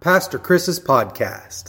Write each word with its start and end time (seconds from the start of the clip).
Pastor 0.00 0.38
Chris's 0.38 0.80
podcast. 0.80 1.68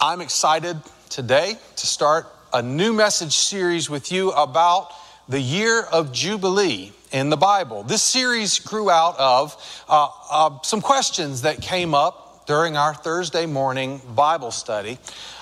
I'm 0.00 0.20
excited 0.20 0.76
today 1.10 1.56
to 1.74 1.86
start 1.88 2.26
a 2.54 2.62
new 2.62 2.92
message 2.92 3.32
series 3.32 3.90
with 3.90 4.12
you 4.12 4.30
about 4.30 4.92
the 5.28 5.40
year 5.40 5.82
of 5.82 6.12
Jubilee 6.12 6.92
in 7.10 7.28
the 7.28 7.36
Bible. 7.36 7.82
This 7.82 8.02
series 8.02 8.60
grew 8.60 8.88
out 8.88 9.18
of 9.18 9.56
uh, 9.88 10.10
uh, 10.30 10.62
some 10.62 10.80
questions 10.80 11.42
that 11.42 11.60
came 11.60 11.92
up 11.92 12.46
during 12.46 12.76
our 12.76 12.94
Thursday 12.94 13.46
morning 13.46 14.00
Bible 14.14 14.52
study 14.52 14.96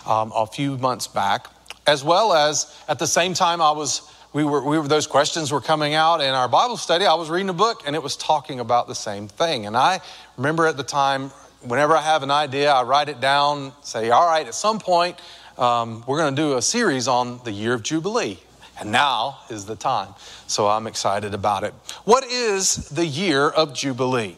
um, 0.06 0.32
a 0.34 0.46
few 0.46 0.78
months 0.78 1.08
back, 1.08 1.46
as 1.86 2.02
well 2.02 2.32
as 2.32 2.74
at 2.88 2.98
the 2.98 3.06
same 3.06 3.34
time 3.34 3.60
I 3.60 3.72
was 3.72 4.10
we 4.32 4.44
were, 4.44 4.64
we 4.64 4.78
were, 4.78 4.86
those 4.86 5.08
questions 5.08 5.52
were 5.52 5.60
coming 5.60 5.92
out 5.92 6.20
in 6.20 6.30
our 6.30 6.48
Bible 6.48 6.76
study. 6.76 7.04
I 7.04 7.14
was 7.14 7.28
reading 7.28 7.48
a 7.48 7.52
book 7.52 7.82
and 7.84 7.96
it 7.96 8.02
was 8.02 8.16
talking 8.16 8.60
about 8.60 8.86
the 8.86 8.94
same 8.94 9.26
thing. 9.26 9.66
And 9.66 9.76
I 9.76 10.00
remember 10.36 10.66
at 10.66 10.76
the 10.76 10.84
time, 10.84 11.32
whenever 11.62 11.96
I 11.96 12.02
have 12.02 12.22
an 12.22 12.30
idea, 12.30 12.72
I 12.72 12.82
write 12.82 13.08
it 13.08 13.20
down, 13.20 13.72
say, 13.82 14.10
all 14.10 14.26
right, 14.26 14.46
at 14.46 14.54
some 14.54 14.78
point, 14.78 15.18
um, 15.58 16.04
we're 16.06 16.18
going 16.18 16.34
to 16.34 16.42
do 16.42 16.56
a 16.56 16.62
series 16.62 17.08
on 17.08 17.40
the 17.44 17.52
year 17.52 17.74
of 17.74 17.82
Jubilee. 17.82 18.38
And 18.78 18.92
now 18.92 19.40
is 19.50 19.66
the 19.66 19.76
time. 19.76 20.14
So 20.46 20.68
I'm 20.68 20.86
excited 20.86 21.34
about 21.34 21.64
it. 21.64 21.74
What 22.04 22.24
is 22.24 22.88
the 22.88 23.04
year 23.04 23.46
of 23.46 23.74
Jubilee? 23.74 24.36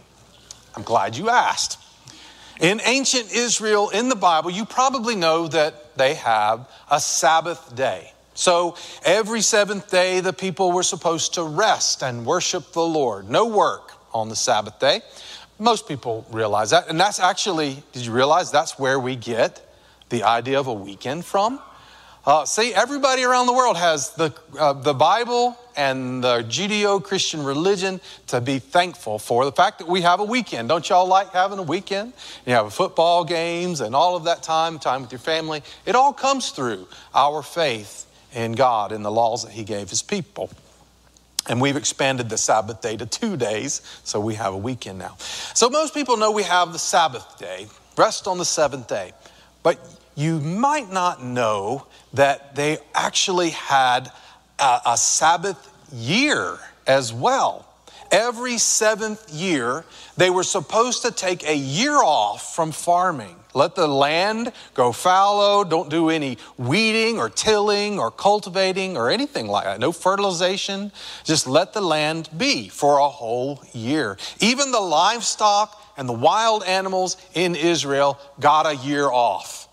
I'm 0.74 0.82
glad 0.82 1.16
you 1.16 1.30
asked. 1.30 1.78
In 2.60 2.80
ancient 2.84 3.32
Israel, 3.32 3.90
in 3.90 4.08
the 4.08 4.16
Bible, 4.16 4.50
you 4.50 4.64
probably 4.64 5.14
know 5.14 5.46
that 5.48 5.96
they 5.96 6.14
have 6.14 6.68
a 6.90 7.00
Sabbath 7.00 7.74
day. 7.76 8.12
So 8.34 8.76
every 9.04 9.42
seventh 9.42 9.90
day, 9.90 10.20
the 10.20 10.32
people 10.32 10.72
were 10.72 10.82
supposed 10.82 11.34
to 11.34 11.44
rest 11.44 12.02
and 12.02 12.26
worship 12.26 12.72
the 12.72 12.82
Lord. 12.82 13.28
No 13.28 13.46
work 13.46 13.92
on 14.12 14.28
the 14.28 14.36
Sabbath 14.36 14.78
day. 14.78 15.02
Most 15.62 15.86
people 15.86 16.26
realize 16.32 16.70
that. 16.70 16.88
And 16.88 16.98
that's 16.98 17.20
actually, 17.20 17.84
did 17.92 18.04
you 18.04 18.10
realize 18.10 18.50
that's 18.50 18.80
where 18.80 18.98
we 18.98 19.14
get 19.14 19.64
the 20.08 20.24
idea 20.24 20.58
of 20.58 20.66
a 20.66 20.74
weekend 20.74 21.24
from? 21.24 21.60
Uh, 22.26 22.44
see, 22.44 22.74
everybody 22.74 23.22
around 23.22 23.46
the 23.46 23.52
world 23.52 23.76
has 23.76 24.10
the, 24.10 24.34
uh, 24.58 24.72
the 24.72 24.92
Bible 24.92 25.56
and 25.76 26.22
the 26.22 26.38
Judeo 26.42 27.02
Christian 27.02 27.44
religion 27.44 28.00
to 28.26 28.40
be 28.40 28.58
thankful 28.58 29.20
for. 29.20 29.44
The 29.44 29.52
fact 29.52 29.78
that 29.78 29.86
we 29.86 30.00
have 30.00 30.18
a 30.18 30.24
weekend. 30.24 30.68
Don't 30.68 30.88
y'all 30.88 31.06
like 31.06 31.30
having 31.32 31.60
a 31.60 31.62
weekend? 31.62 32.12
You 32.44 32.54
have 32.54 32.74
football 32.74 33.22
games 33.22 33.80
and 33.80 33.94
all 33.94 34.16
of 34.16 34.24
that 34.24 34.42
time, 34.42 34.80
time 34.80 35.02
with 35.02 35.12
your 35.12 35.20
family. 35.20 35.62
It 35.86 35.94
all 35.94 36.12
comes 36.12 36.50
through 36.50 36.88
our 37.14 37.40
faith 37.40 38.06
in 38.34 38.52
God 38.52 38.90
and 38.90 39.04
the 39.04 39.12
laws 39.12 39.44
that 39.44 39.52
He 39.52 39.62
gave 39.62 39.90
His 39.90 40.02
people. 40.02 40.50
And 41.48 41.60
we've 41.60 41.76
expanded 41.76 42.28
the 42.28 42.38
Sabbath 42.38 42.80
day 42.80 42.96
to 42.96 43.06
two 43.06 43.36
days, 43.36 43.82
so 44.04 44.20
we 44.20 44.34
have 44.34 44.54
a 44.54 44.58
weekend 44.58 44.98
now. 44.98 45.16
So 45.54 45.68
most 45.68 45.92
people 45.92 46.16
know 46.16 46.30
we 46.30 46.44
have 46.44 46.72
the 46.72 46.78
Sabbath 46.78 47.38
day, 47.38 47.66
rest 47.96 48.28
on 48.28 48.38
the 48.38 48.44
seventh 48.44 48.86
day. 48.88 49.12
But 49.62 49.78
you 50.14 50.40
might 50.40 50.90
not 50.90 51.22
know 51.22 51.86
that 52.12 52.54
they 52.54 52.78
actually 52.94 53.50
had 53.50 54.10
a, 54.58 54.80
a 54.86 54.96
Sabbath 54.96 55.68
year 55.92 56.58
as 56.86 57.12
well. 57.12 57.66
Every 58.12 58.58
seventh 58.58 59.32
year, 59.32 59.86
they 60.18 60.28
were 60.28 60.42
supposed 60.42 61.00
to 61.02 61.10
take 61.10 61.48
a 61.48 61.56
year 61.56 61.96
off 61.96 62.54
from 62.54 62.70
farming. 62.70 63.36
Let 63.54 63.74
the 63.74 63.86
land 63.86 64.52
go 64.74 64.92
fallow. 64.92 65.64
Don't 65.64 65.88
do 65.88 66.10
any 66.10 66.36
weeding 66.58 67.18
or 67.18 67.30
tilling 67.30 67.98
or 67.98 68.10
cultivating 68.10 68.98
or 68.98 69.10
anything 69.10 69.46
like 69.46 69.64
that. 69.64 69.80
No 69.80 69.92
fertilization. 69.92 70.92
Just 71.24 71.46
let 71.46 71.72
the 71.72 71.80
land 71.80 72.28
be 72.36 72.68
for 72.68 72.98
a 72.98 73.08
whole 73.08 73.62
year. 73.72 74.18
Even 74.40 74.72
the 74.72 74.80
livestock 74.80 75.80
and 75.96 76.06
the 76.06 76.12
wild 76.12 76.64
animals 76.64 77.16
in 77.32 77.54
Israel 77.54 78.18
got 78.38 78.66
a 78.66 78.76
year 78.76 79.06
off, 79.06 79.68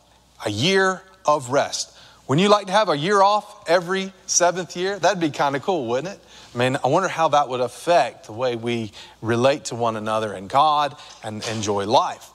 a 0.45 0.49
year 0.49 1.01
of 1.25 1.49
rest. 1.49 1.93
Wouldn't 2.27 2.43
you 2.43 2.49
like 2.49 2.67
to 2.67 2.73
have 2.73 2.89
a 2.89 2.97
year 2.97 3.21
off 3.21 3.67
every 3.67 4.13
seventh 4.27 4.77
year? 4.77 4.99
That'd 4.99 5.19
be 5.19 5.31
kind 5.31 5.55
of 5.55 5.63
cool, 5.63 5.87
wouldn't 5.87 6.13
it? 6.13 6.19
I 6.53 6.57
mean, 6.57 6.77
I 6.83 6.87
wonder 6.87 7.09
how 7.09 7.29
that 7.29 7.49
would 7.49 7.61
affect 7.61 8.25
the 8.25 8.33
way 8.33 8.55
we 8.55 8.91
relate 9.21 9.65
to 9.65 9.75
one 9.75 9.95
another 9.95 10.33
and 10.33 10.49
God 10.49 10.95
and 11.23 11.45
enjoy 11.47 11.85
life. 11.85 12.29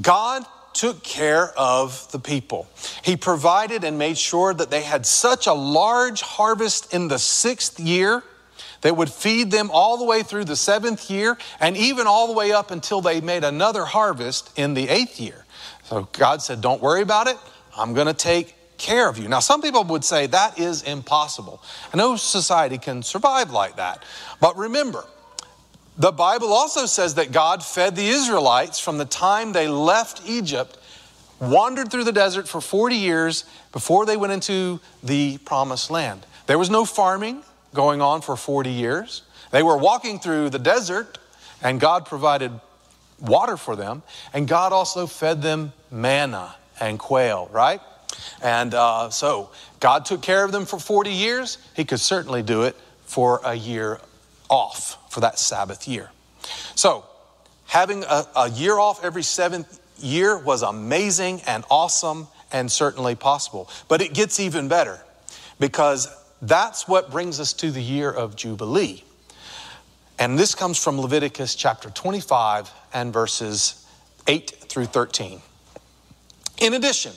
God 0.00 0.44
took 0.74 1.02
care 1.02 1.48
of 1.58 2.10
the 2.12 2.20
people. 2.20 2.68
He 3.02 3.16
provided 3.16 3.82
and 3.82 3.98
made 3.98 4.16
sure 4.16 4.54
that 4.54 4.70
they 4.70 4.82
had 4.82 5.06
such 5.06 5.48
a 5.48 5.52
large 5.52 6.20
harvest 6.20 6.94
in 6.94 7.08
the 7.08 7.18
sixth 7.18 7.80
year 7.80 8.22
that 8.82 8.96
would 8.96 9.10
feed 9.10 9.50
them 9.50 9.70
all 9.72 9.96
the 9.96 10.04
way 10.04 10.22
through 10.22 10.44
the 10.44 10.54
seventh 10.54 11.10
year 11.10 11.36
and 11.58 11.76
even 11.76 12.06
all 12.06 12.28
the 12.28 12.32
way 12.32 12.52
up 12.52 12.70
until 12.70 13.00
they 13.00 13.20
made 13.20 13.42
another 13.42 13.84
harvest 13.84 14.56
in 14.56 14.74
the 14.74 14.88
eighth 14.88 15.18
year. 15.18 15.44
So 15.84 16.08
God 16.12 16.42
said, 16.42 16.60
Don't 16.60 16.80
worry 16.80 17.02
about 17.02 17.26
it. 17.26 17.36
I'm 17.76 17.94
going 17.94 18.06
to 18.06 18.14
take 18.14 18.54
care 18.78 19.08
of 19.08 19.18
you. 19.18 19.28
Now, 19.28 19.40
some 19.40 19.60
people 19.60 19.84
would 19.84 20.04
say 20.04 20.26
that 20.28 20.58
is 20.58 20.82
impossible. 20.82 21.62
No 21.94 22.16
society 22.16 22.78
can 22.78 23.02
survive 23.02 23.50
like 23.50 23.76
that. 23.76 24.02
But 24.40 24.56
remember, 24.56 25.04
the 25.98 26.12
Bible 26.12 26.52
also 26.52 26.86
says 26.86 27.16
that 27.16 27.32
God 27.32 27.64
fed 27.64 27.96
the 27.96 28.08
Israelites 28.08 28.78
from 28.78 28.98
the 28.98 29.04
time 29.04 29.52
they 29.52 29.66
left 29.68 30.22
Egypt, 30.24 30.78
wandered 31.40 31.90
through 31.90 32.04
the 32.04 32.12
desert 32.12 32.48
for 32.48 32.60
40 32.60 32.94
years 32.94 33.44
before 33.72 34.06
they 34.06 34.16
went 34.16 34.32
into 34.32 34.80
the 35.02 35.38
promised 35.38 35.90
land. 35.90 36.24
There 36.46 36.58
was 36.58 36.70
no 36.70 36.84
farming 36.84 37.42
going 37.74 38.00
on 38.00 38.22
for 38.22 38.36
40 38.36 38.70
years. 38.70 39.22
They 39.50 39.62
were 39.62 39.76
walking 39.76 40.20
through 40.20 40.50
the 40.50 40.58
desert, 40.58 41.18
and 41.62 41.80
God 41.80 42.06
provided 42.06 42.52
water 43.20 43.56
for 43.56 43.74
them, 43.74 44.02
and 44.32 44.46
God 44.46 44.72
also 44.72 45.06
fed 45.06 45.42
them 45.42 45.72
manna 45.90 46.54
and 46.80 46.98
quail, 46.98 47.48
right? 47.52 47.80
And 48.42 48.74
uh, 48.74 49.10
so 49.10 49.50
God 49.80 50.04
took 50.04 50.22
care 50.22 50.44
of 50.44 50.52
them 50.52 50.66
for 50.66 50.78
40 50.78 51.10
years. 51.10 51.58
He 51.74 51.84
could 51.84 52.00
certainly 52.00 52.42
do 52.42 52.62
it 52.62 52.76
for 53.04 53.40
a 53.44 53.54
year 53.54 54.00
off 54.48 54.96
for 55.10 55.20
that 55.20 55.38
Sabbath 55.38 55.88
year. 55.88 56.10
So, 56.74 57.04
having 57.66 58.04
a, 58.04 58.26
a 58.36 58.50
year 58.50 58.78
off 58.78 59.04
every 59.04 59.22
seventh 59.22 59.80
year 59.98 60.38
was 60.38 60.62
amazing 60.62 61.42
and 61.46 61.64
awesome 61.70 62.28
and 62.52 62.70
certainly 62.70 63.14
possible. 63.14 63.68
But 63.88 64.00
it 64.00 64.14
gets 64.14 64.40
even 64.40 64.68
better 64.68 65.00
because 65.58 66.08
that's 66.40 66.86
what 66.86 67.10
brings 67.10 67.40
us 67.40 67.52
to 67.54 67.70
the 67.70 67.82
year 67.82 68.10
of 68.10 68.36
Jubilee. 68.36 69.02
And 70.18 70.38
this 70.38 70.54
comes 70.54 70.82
from 70.82 71.00
Leviticus 71.00 71.54
chapter 71.54 71.90
25 71.90 72.70
and 72.92 73.12
verses 73.12 73.86
8 74.26 74.50
through 74.68 74.86
13. 74.86 75.40
In 76.60 76.74
addition, 76.74 77.12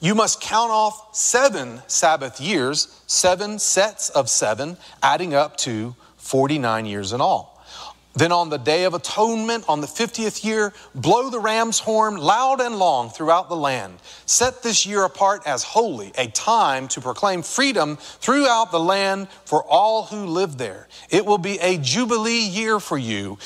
you 0.00 0.14
must 0.14 0.40
count 0.40 0.70
off 0.70 1.16
seven 1.16 1.82
Sabbath 1.86 2.40
years, 2.40 3.02
seven 3.06 3.58
sets 3.58 4.10
of 4.10 4.28
seven, 4.28 4.76
adding 5.02 5.34
up 5.34 5.56
to 5.58 5.94
49 6.16 6.86
years 6.86 7.12
in 7.12 7.20
all. 7.20 7.56
Then 8.16 8.32
on 8.32 8.48
the 8.48 8.56
day 8.56 8.84
of 8.84 8.94
atonement, 8.94 9.66
on 9.68 9.82
the 9.82 9.86
50th 9.86 10.42
year, 10.42 10.72
blow 10.94 11.28
the 11.28 11.38
ram's 11.38 11.78
horn 11.78 12.16
loud 12.16 12.62
and 12.62 12.78
long 12.78 13.10
throughout 13.10 13.50
the 13.50 13.56
land. 13.56 13.98
Set 14.24 14.62
this 14.62 14.86
year 14.86 15.04
apart 15.04 15.42
as 15.44 15.62
holy, 15.62 16.12
a 16.16 16.28
time 16.28 16.88
to 16.88 17.02
proclaim 17.02 17.42
freedom 17.42 17.96
throughout 17.96 18.70
the 18.70 18.80
land 18.80 19.28
for 19.44 19.62
all 19.64 20.04
who 20.04 20.24
live 20.24 20.56
there. 20.56 20.88
It 21.10 21.26
will 21.26 21.36
be 21.36 21.58
a 21.58 21.76
jubilee 21.76 22.40
year 22.40 22.80
for 22.80 22.96
you 22.96 23.36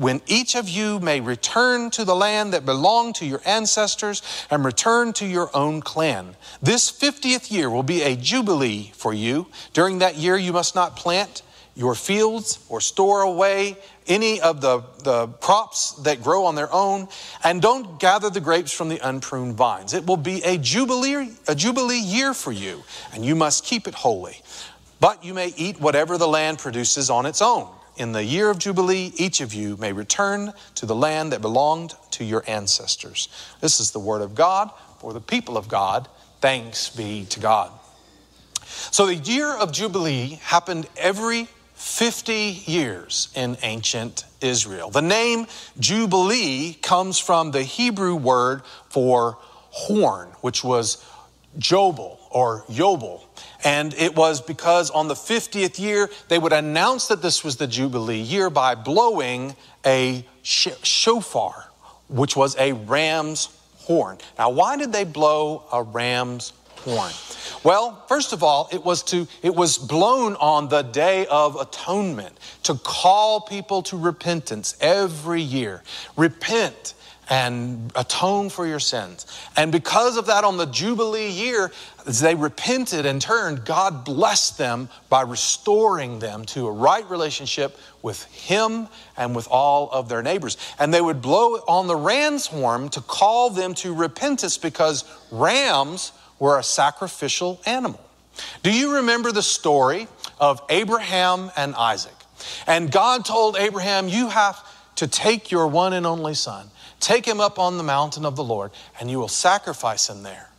when 0.00 0.22
each 0.26 0.54
of 0.54 0.66
you 0.66 0.98
may 0.98 1.20
return 1.20 1.90
to 1.90 2.06
the 2.06 2.16
land 2.16 2.54
that 2.54 2.64
belonged 2.64 3.14
to 3.16 3.26
your 3.26 3.42
ancestors 3.44 4.22
and 4.50 4.64
return 4.64 5.12
to 5.12 5.26
your 5.26 5.50
own 5.54 5.82
clan. 5.82 6.34
This 6.62 6.90
50th 6.90 7.50
year 7.50 7.68
will 7.68 7.82
be 7.82 8.00
a 8.00 8.16
jubilee 8.16 8.92
for 8.94 9.12
you. 9.12 9.46
During 9.74 9.98
that 9.98 10.16
year, 10.16 10.38
you 10.38 10.54
must 10.54 10.74
not 10.74 10.96
plant 10.96 11.42
your 11.76 11.94
fields 11.94 12.64
or 12.70 12.80
store 12.80 13.20
away 13.20 13.76
any 14.06 14.40
of 14.40 14.62
the, 14.62 14.82
the 15.04 15.26
crops 15.40 15.92
that 16.02 16.22
grow 16.22 16.46
on 16.46 16.54
their 16.54 16.72
own, 16.72 17.06
and 17.44 17.60
don't 17.60 18.00
gather 18.00 18.30
the 18.30 18.40
grapes 18.40 18.72
from 18.72 18.88
the 18.88 18.98
unpruned 19.06 19.54
vines. 19.54 19.92
It 19.92 20.06
will 20.06 20.16
be 20.16 20.42
a 20.44 20.56
jubilee, 20.56 21.28
a 21.46 21.54
jubilee 21.54 22.00
year 22.00 22.32
for 22.32 22.52
you, 22.52 22.82
and 23.12 23.22
you 23.22 23.34
must 23.34 23.64
keep 23.64 23.86
it 23.86 23.94
holy. 23.94 24.40
But 24.98 25.22
you 25.22 25.34
may 25.34 25.52
eat 25.56 25.78
whatever 25.78 26.16
the 26.16 26.26
land 26.26 26.58
produces 26.58 27.10
on 27.10 27.26
its 27.26 27.42
own. 27.42 27.68
In 28.00 28.12
the 28.12 28.24
year 28.24 28.48
of 28.48 28.58
Jubilee, 28.58 29.12
each 29.16 29.42
of 29.42 29.52
you 29.52 29.76
may 29.76 29.92
return 29.92 30.54
to 30.76 30.86
the 30.86 30.94
land 30.94 31.32
that 31.32 31.42
belonged 31.42 31.92
to 32.12 32.24
your 32.24 32.42
ancestors. 32.46 33.28
This 33.60 33.78
is 33.78 33.90
the 33.90 33.98
word 33.98 34.22
of 34.22 34.34
God 34.34 34.70
for 35.00 35.12
the 35.12 35.20
people 35.20 35.58
of 35.58 35.68
God. 35.68 36.08
Thanks 36.40 36.88
be 36.88 37.26
to 37.26 37.40
God. 37.40 37.70
So 38.64 39.04
the 39.04 39.16
year 39.16 39.52
of 39.52 39.70
Jubilee 39.70 40.40
happened 40.44 40.88
every 40.96 41.46
50 41.74 42.32
years 42.64 43.28
in 43.34 43.58
ancient 43.62 44.24
Israel. 44.40 44.88
The 44.88 45.02
name 45.02 45.46
Jubilee 45.78 46.78
comes 46.80 47.18
from 47.18 47.50
the 47.50 47.64
Hebrew 47.64 48.14
word 48.14 48.62
for 48.88 49.36
horn, 49.72 50.28
which 50.40 50.64
was 50.64 51.04
Jobel 51.58 52.18
or 52.30 52.64
Yobel. 52.68 53.22
And 53.64 53.92
it 53.94 54.14
was 54.14 54.40
because 54.40 54.90
on 54.90 55.08
the 55.08 55.14
50th 55.14 55.78
year, 55.78 56.08
they 56.28 56.38
would 56.38 56.52
announce 56.52 57.08
that 57.08 57.22
this 57.22 57.44
was 57.44 57.56
the 57.56 57.66
Jubilee 57.66 58.20
year 58.20 58.50
by 58.50 58.74
blowing 58.74 59.56
a 59.84 60.24
shofar 60.42 61.70
which 62.10 62.36
was 62.36 62.56
a 62.58 62.72
ram's 62.72 63.48
horn. 63.78 64.18
Now, 64.38 64.50
why 64.50 64.76
did 64.76 64.92
they 64.92 65.04
blow 65.04 65.64
a 65.72 65.82
ram's 65.82 66.52
horn? 66.78 67.12
Well, 67.62 68.04
first 68.08 68.32
of 68.32 68.42
all, 68.42 68.68
it 68.72 68.84
was 68.84 69.02
to 69.04 69.26
it 69.42 69.54
was 69.54 69.78
blown 69.78 70.34
on 70.36 70.68
the 70.68 70.82
day 70.82 71.26
of 71.26 71.56
atonement 71.56 72.38
to 72.64 72.74
call 72.74 73.40
people 73.40 73.82
to 73.84 73.96
repentance 73.96 74.76
every 74.80 75.42
year. 75.42 75.82
Repent 76.16 76.94
and 77.30 77.92
atone 77.94 78.50
for 78.50 78.66
your 78.66 78.80
sins. 78.80 79.24
And 79.56 79.70
because 79.70 80.16
of 80.16 80.26
that, 80.26 80.42
on 80.42 80.56
the 80.56 80.66
Jubilee 80.66 81.30
year, 81.30 81.70
as 82.04 82.20
they 82.20 82.34
repented 82.34 83.06
and 83.06 83.22
turned, 83.22 83.64
God 83.64 84.04
blessed 84.04 84.58
them 84.58 84.88
by 85.08 85.22
restoring 85.22 86.18
them 86.18 86.44
to 86.46 86.66
a 86.66 86.72
right 86.72 87.08
relationship 87.08 87.78
with 88.02 88.24
Him 88.24 88.88
and 89.16 89.36
with 89.36 89.46
all 89.48 89.90
of 89.92 90.08
their 90.08 90.22
neighbors. 90.22 90.56
And 90.80 90.92
they 90.92 91.00
would 91.00 91.22
blow 91.22 91.54
on 91.68 91.86
the 91.86 91.96
ram's 91.96 92.46
horn 92.48 92.88
to 92.90 93.00
call 93.00 93.50
them 93.50 93.74
to 93.74 93.94
repentance 93.94 94.58
because 94.58 95.04
rams 95.30 96.10
were 96.40 96.58
a 96.58 96.64
sacrificial 96.64 97.60
animal. 97.64 98.00
Do 98.64 98.72
you 98.72 98.96
remember 98.96 99.30
the 99.30 99.42
story 99.42 100.08
of 100.40 100.60
Abraham 100.68 101.52
and 101.56 101.76
Isaac? 101.76 102.14
And 102.66 102.90
God 102.90 103.24
told 103.24 103.56
Abraham, 103.56 104.08
You 104.08 104.28
have 104.30 104.58
to 104.96 105.06
take 105.06 105.52
your 105.52 105.68
one 105.68 105.92
and 105.92 106.06
only 106.06 106.34
son 106.34 106.70
Take 107.00 107.26
him 107.26 107.40
up 107.40 107.58
on 107.58 107.78
the 107.78 107.82
mountain 107.82 108.24
of 108.24 108.36
the 108.36 108.44
Lord, 108.44 108.70
and 109.00 109.10
you 109.10 109.18
will 109.18 109.28
sacrifice 109.28 110.08
him 110.08 110.22
there. 110.22 110.50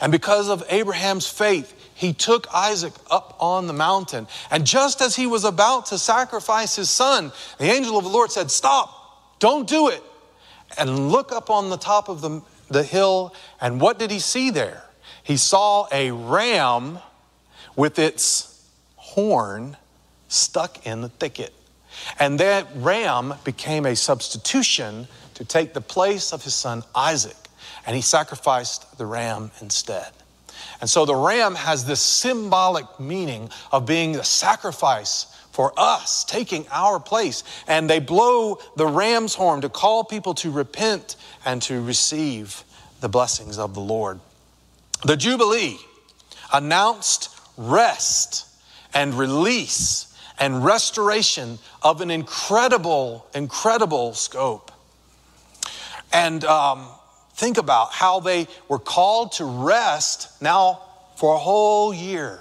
And 0.00 0.12
because 0.12 0.48
of 0.48 0.62
Abraham's 0.68 1.26
faith, 1.26 1.72
he 1.94 2.12
took 2.12 2.46
Isaac 2.52 2.92
up 3.10 3.36
on 3.40 3.66
the 3.66 3.72
mountain. 3.72 4.28
And 4.50 4.66
just 4.66 5.00
as 5.00 5.16
he 5.16 5.26
was 5.26 5.44
about 5.44 5.86
to 5.86 5.98
sacrifice 5.98 6.76
his 6.76 6.90
son, 6.90 7.32
the 7.58 7.66
angel 7.66 7.96
of 7.96 8.04
the 8.04 8.10
Lord 8.10 8.30
said, 8.30 8.50
Stop, 8.50 9.38
don't 9.38 9.66
do 9.66 9.88
it. 9.88 10.02
And 10.76 11.10
look 11.10 11.32
up 11.32 11.48
on 11.48 11.70
the 11.70 11.78
top 11.78 12.10
of 12.10 12.20
the, 12.20 12.42
the 12.68 12.82
hill. 12.82 13.34
And 13.60 13.80
what 13.80 13.98
did 13.98 14.10
he 14.10 14.18
see 14.18 14.50
there? 14.50 14.84
He 15.22 15.38
saw 15.38 15.88
a 15.90 16.10
ram 16.10 16.98
with 17.74 17.98
its 17.98 18.62
horn 18.96 19.78
stuck 20.28 20.86
in 20.86 21.00
the 21.00 21.08
thicket. 21.08 21.54
And 22.18 22.38
that 22.40 22.66
ram 22.74 23.34
became 23.44 23.86
a 23.86 23.96
substitution 23.96 25.08
to 25.36 25.44
take 25.44 25.72
the 25.72 25.80
place 25.80 26.32
of 26.32 26.42
his 26.42 26.54
son 26.54 26.82
Isaac, 26.94 27.36
and 27.86 27.94
he 27.94 28.02
sacrificed 28.02 28.98
the 28.98 29.06
ram 29.06 29.50
instead. 29.60 30.10
And 30.80 30.90
so 30.90 31.04
the 31.04 31.14
ram 31.14 31.54
has 31.54 31.84
this 31.84 32.00
symbolic 32.00 33.00
meaning 33.00 33.50
of 33.72 33.86
being 33.86 34.12
the 34.12 34.24
sacrifice 34.24 35.26
for 35.52 35.72
us, 35.76 36.24
taking 36.24 36.66
our 36.70 37.00
place. 37.00 37.42
And 37.66 37.88
they 37.88 37.98
blow 37.98 38.58
the 38.76 38.86
ram's 38.86 39.34
horn 39.34 39.62
to 39.62 39.70
call 39.70 40.04
people 40.04 40.34
to 40.34 40.50
repent 40.50 41.16
and 41.46 41.62
to 41.62 41.80
receive 41.80 42.62
the 43.00 43.08
blessings 43.08 43.58
of 43.58 43.72
the 43.72 43.80
Lord. 43.80 44.20
The 45.04 45.16
Jubilee 45.16 45.78
announced 46.52 47.30
rest 47.56 48.46
and 48.92 49.14
release 49.14 50.14
and 50.38 50.64
restoration 50.64 51.58
of 51.82 52.00
an 52.02 52.10
incredible, 52.10 53.26
incredible 53.34 54.12
scope. 54.12 54.70
And 56.16 56.44
um, 56.44 56.86
think 57.34 57.58
about 57.58 57.92
how 57.92 58.20
they 58.20 58.48
were 58.68 58.78
called 58.78 59.32
to 59.32 59.44
rest 59.44 60.40
now 60.40 60.80
for 61.16 61.34
a 61.34 61.38
whole 61.38 61.92
year. 61.92 62.40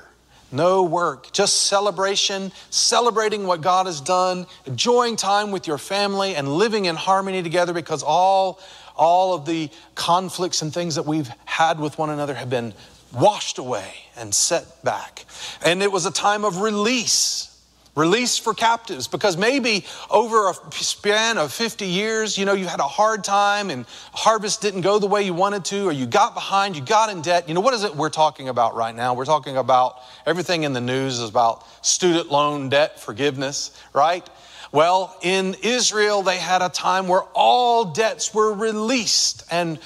No 0.49 0.83
work, 0.83 1.33
just 1.33 1.63
celebration, 1.63 2.53
celebrating 2.69 3.45
what 3.45 3.59
God 3.59 3.87
has 3.87 3.99
done, 3.99 4.45
enjoying 4.65 5.17
time 5.17 5.51
with 5.51 5.67
your 5.67 5.77
family, 5.77 6.37
and 6.37 6.47
living 6.47 6.85
in 6.85 6.95
harmony 6.95 7.43
together 7.43 7.73
because 7.73 8.01
all, 8.01 8.61
all 8.95 9.33
of 9.33 9.45
the 9.45 9.69
conflicts 9.93 10.61
and 10.61 10.73
things 10.73 10.95
that 10.95 11.05
we've 11.05 11.29
had 11.43 11.77
with 11.77 11.97
one 11.97 12.09
another 12.09 12.33
have 12.33 12.49
been 12.49 12.73
washed 13.11 13.57
away 13.57 13.93
and 14.15 14.33
set 14.33 14.81
back. 14.85 15.25
And 15.65 15.83
it 15.83 15.91
was 15.91 16.05
a 16.05 16.11
time 16.11 16.45
of 16.45 16.61
release 16.61 17.54
release 17.95 18.37
for 18.37 18.53
captives. 18.53 19.07
Because 19.07 19.37
maybe 19.37 19.85
over 20.09 20.49
a 20.49 20.53
span 20.71 21.37
of 21.37 21.51
50 21.51 21.85
years 21.85 22.37
you 22.37 22.45
know 22.45 22.53
you 22.53 22.67
had 22.67 22.79
a 22.79 22.83
hard 22.87 23.23
time 23.23 23.69
and 23.69 23.85
harvest 24.13 24.61
didn't 24.61 24.81
go 24.81 24.99
the 24.99 25.07
way 25.07 25.23
you 25.23 25.33
wanted 25.33 25.65
to 25.65 25.87
or 25.87 25.91
you 25.91 26.05
got 26.05 26.33
behind 26.33 26.75
you 26.75 26.81
got 26.83 27.09
in 27.09 27.21
debt. 27.21 27.47
You 27.47 27.53
know 27.53 27.61
what 27.61 27.73
is 27.73 27.83
it 27.83 27.95
we're 27.95 28.09
talking 28.09 28.49
about 28.49 28.75
right 28.75 28.95
now? 28.95 29.13
We're 29.13 29.25
talking 29.25 29.57
about 29.57 29.99
everything 30.25 30.63
in 30.63 30.73
the 30.73 30.81
news 30.81 31.19
is 31.19 31.29
about 31.29 31.65
student 31.85 32.31
loan 32.31 32.69
debt 32.69 32.99
forgiveness 32.99 33.71
right? 33.93 34.27
Well 34.71 35.17
in 35.21 35.55
israel 35.63 36.21
they 36.21 36.37
had 36.37 36.61
a 36.61 36.69
time 36.69 37.07
where 37.07 37.23
all 37.33 37.85
debts 37.85 38.33
were 38.33 38.53
released. 38.53 39.45
And 39.49 39.79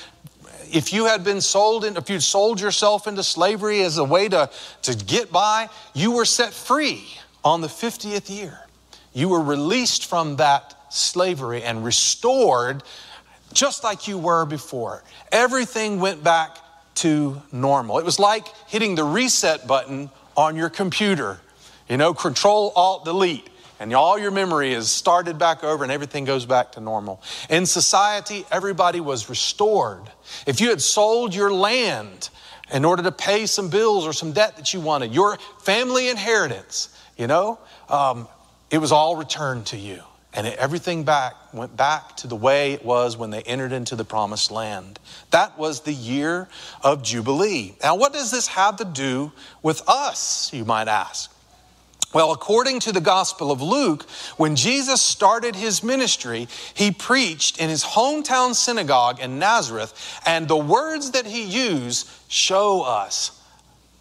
if 0.72 0.94
you 0.94 1.06
had 1.06 1.24
been 1.24 1.42
sold 1.42 1.84
in, 1.84 1.98
if 1.98 2.10
you'd 2.10 2.22
sold 2.22 2.62
yourself 2.62 3.08
into 3.08 3.24
slavery 3.24 3.82
as 3.82 3.98
a 3.98 4.04
way 4.04 4.30
to, 4.30 4.50
to 4.84 4.96
get 4.96 5.32
by, 5.32 5.68
you 5.96 6.12
were 6.12 6.26
set 6.26 6.54
free 6.54 7.08
on 7.44 7.62
the 7.62 7.68
50th 7.68 8.30
year, 8.30 8.60
you 9.14 9.30
were 9.30 9.42
released 9.42 10.06
from 10.06 10.38
that 10.38 10.76
slavery 10.90 11.64
and 11.64 11.84
restored 11.84 12.84
just 13.54 13.84
like 13.84 14.08
you 14.08 14.18
were 14.18 14.46
before. 14.46 15.04
Everything 15.32 16.00
went 16.00 16.24
back 16.24 16.58
to 16.96 17.42
normal. 17.52 17.98
It 17.98 18.06
was 18.06 18.20
like 18.20 18.48
hitting 18.68 18.96
the 18.96 19.04
reset 19.04 19.68
button 19.68 20.10
on 20.36 20.56
your 20.56 20.70
computer. 20.70 21.40
You 21.88 21.98
know, 21.98 22.14
control, 22.14 22.72
alt, 22.76 23.06
delete. 23.06 23.50
And 23.80 23.94
all 23.94 24.20
your 24.20 24.32
memory 24.32 24.74
is 24.74 24.92
started 24.92 25.40
back 25.40 25.64
over 25.64 25.84
and 25.84 25.92
everything 25.92 26.26
goes 26.26 26.46
back 26.46 26.74
to 26.74 26.82
normal. 26.82 27.22
In 27.50 27.66
society, 27.66 28.46
everybody 28.52 29.00
was 29.00 29.30
restored. 29.30 30.12
If 30.46 30.60
you 30.60 30.70
had 30.70 30.82
sold 30.82 31.34
your 31.34 31.52
land 31.52 32.30
in 32.72 32.84
order 32.84 33.02
to 33.04 33.12
pay 33.12 33.46
some 33.46 33.70
bills 33.70 34.06
or 34.06 34.12
some 34.12 34.34
debt 34.34 34.58
that 34.58 34.74
you 34.74 34.82
wanted, 34.82 35.14
your 35.14 35.38
family 35.60 36.10
inheritance, 36.10 36.90
you 37.20 37.28
know, 37.28 37.60
um, 37.90 38.28
it 38.72 38.80
was 38.80 38.92
all 38.92 39.18
returned 39.18 39.68
to 39.68 39.78
you. 39.78 40.02
And 40.34 40.48
everything 40.48 41.04
back 41.04 41.34
went 41.54 41.76
back 41.76 42.16
to 42.18 42.28
the 42.28 42.36
way 42.36 42.74
it 42.74 42.86
was 42.86 43.18
when 43.18 43.30
they 43.30 43.42
entered 43.42 43.72
into 43.72 43.96
the 43.96 44.06
promised 44.06 44.52
land. 44.52 45.00
That 45.32 45.58
was 45.58 45.82
the 45.82 45.94
year 45.94 46.48
of 46.84 47.04
Jubilee. 47.04 47.76
Now, 47.84 47.96
what 47.96 48.14
does 48.14 48.32
this 48.32 48.48
have 48.48 48.78
to 48.78 48.86
do 48.86 49.32
with 49.62 49.82
us, 49.88 50.54
you 50.54 50.66
might 50.66 50.88
ask? 50.88 51.34
Well, 52.14 52.32
according 52.32 52.80
to 52.82 52.92
the 52.92 53.02
Gospel 53.02 53.52
of 53.52 53.62
Luke, 53.62 54.10
when 54.38 54.56
Jesus 54.56 55.02
started 55.02 55.56
his 55.56 55.84
ministry, 55.84 56.48
he 56.74 56.92
preached 56.92 57.60
in 57.60 57.70
his 57.70 57.84
hometown 57.84 58.56
synagogue 58.56 59.20
in 59.20 59.40
Nazareth, 59.40 60.22
and 60.26 60.48
the 60.48 60.58
words 60.58 61.12
that 61.12 61.26
he 61.26 61.44
used 61.44 62.10
show 62.28 62.82
us 62.82 63.39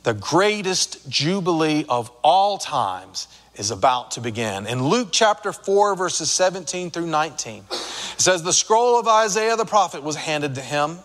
the 0.08 0.14
greatest 0.14 1.06
jubilee 1.10 1.84
of 1.86 2.10
all 2.24 2.56
times 2.56 3.28
is 3.56 3.70
about 3.70 4.12
to 4.12 4.22
begin. 4.22 4.66
In 4.66 4.88
Luke 4.88 5.08
chapter 5.12 5.52
4, 5.52 5.96
verses 5.96 6.30
17 6.30 6.90
through 6.90 7.08
19, 7.08 7.64
it 7.70 7.74
says, 8.16 8.42
The 8.42 8.54
scroll 8.54 8.98
of 8.98 9.06
Isaiah 9.06 9.54
the 9.54 9.66
prophet 9.66 10.02
was 10.02 10.16
handed 10.16 10.54
to 10.54 10.62
him, 10.62 10.96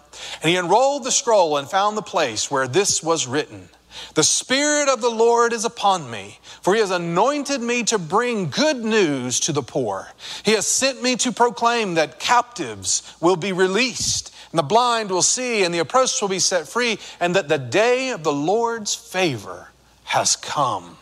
and 0.42 0.50
he 0.50 0.56
unrolled 0.56 1.04
the 1.04 1.12
scroll 1.12 1.58
and 1.58 1.70
found 1.70 1.98
the 1.98 2.02
place 2.02 2.50
where 2.50 2.66
this 2.66 3.04
was 3.04 3.28
written. 3.28 3.68
The 4.16 4.24
Spirit 4.24 4.88
of 4.88 5.02
the 5.02 5.10
Lord 5.10 5.52
is 5.52 5.66
upon 5.66 6.10
me, 6.10 6.40
for 6.62 6.74
He 6.74 6.80
has 6.80 6.90
anointed 6.90 7.62
me 7.62 7.84
to 7.84 8.00
bring 8.00 8.50
good 8.50 8.84
news 8.84 9.40
to 9.42 9.52
the 9.52 9.62
poor. 9.62 10.08
He 10.44 10.54
has 10.54 10.66
sent 10.66 11.04
me 11.04 11.16
to 11.18 11.32
proclaim 11.32 11.96
that 11.96 12.20
captives 12.20 13.16
will 13.20 13.36
be 13.36 13.52
released 13.52 14.33
and 14.54 14.60
the 14.60 14.64
blind 14.64 15.10
will 15.10 15.24
see, 15.24 15.64
and 15.64 15.74
the 15.74 15.80
oppressed 15.80 16.22
will 16.22 16.30
be 16.30 16.38
set 16.38 16.68
free, 16.68 17.00
and 17.20 17.36
that 17.36 17.50
the 17.50 17.58
day 17.58 18.12
of 18.12 18.24
the 18.24 18.32
Lord's 18.32 18.94
favor 18.94 19.70
has 20.04 20.36
come. 20.36 20.96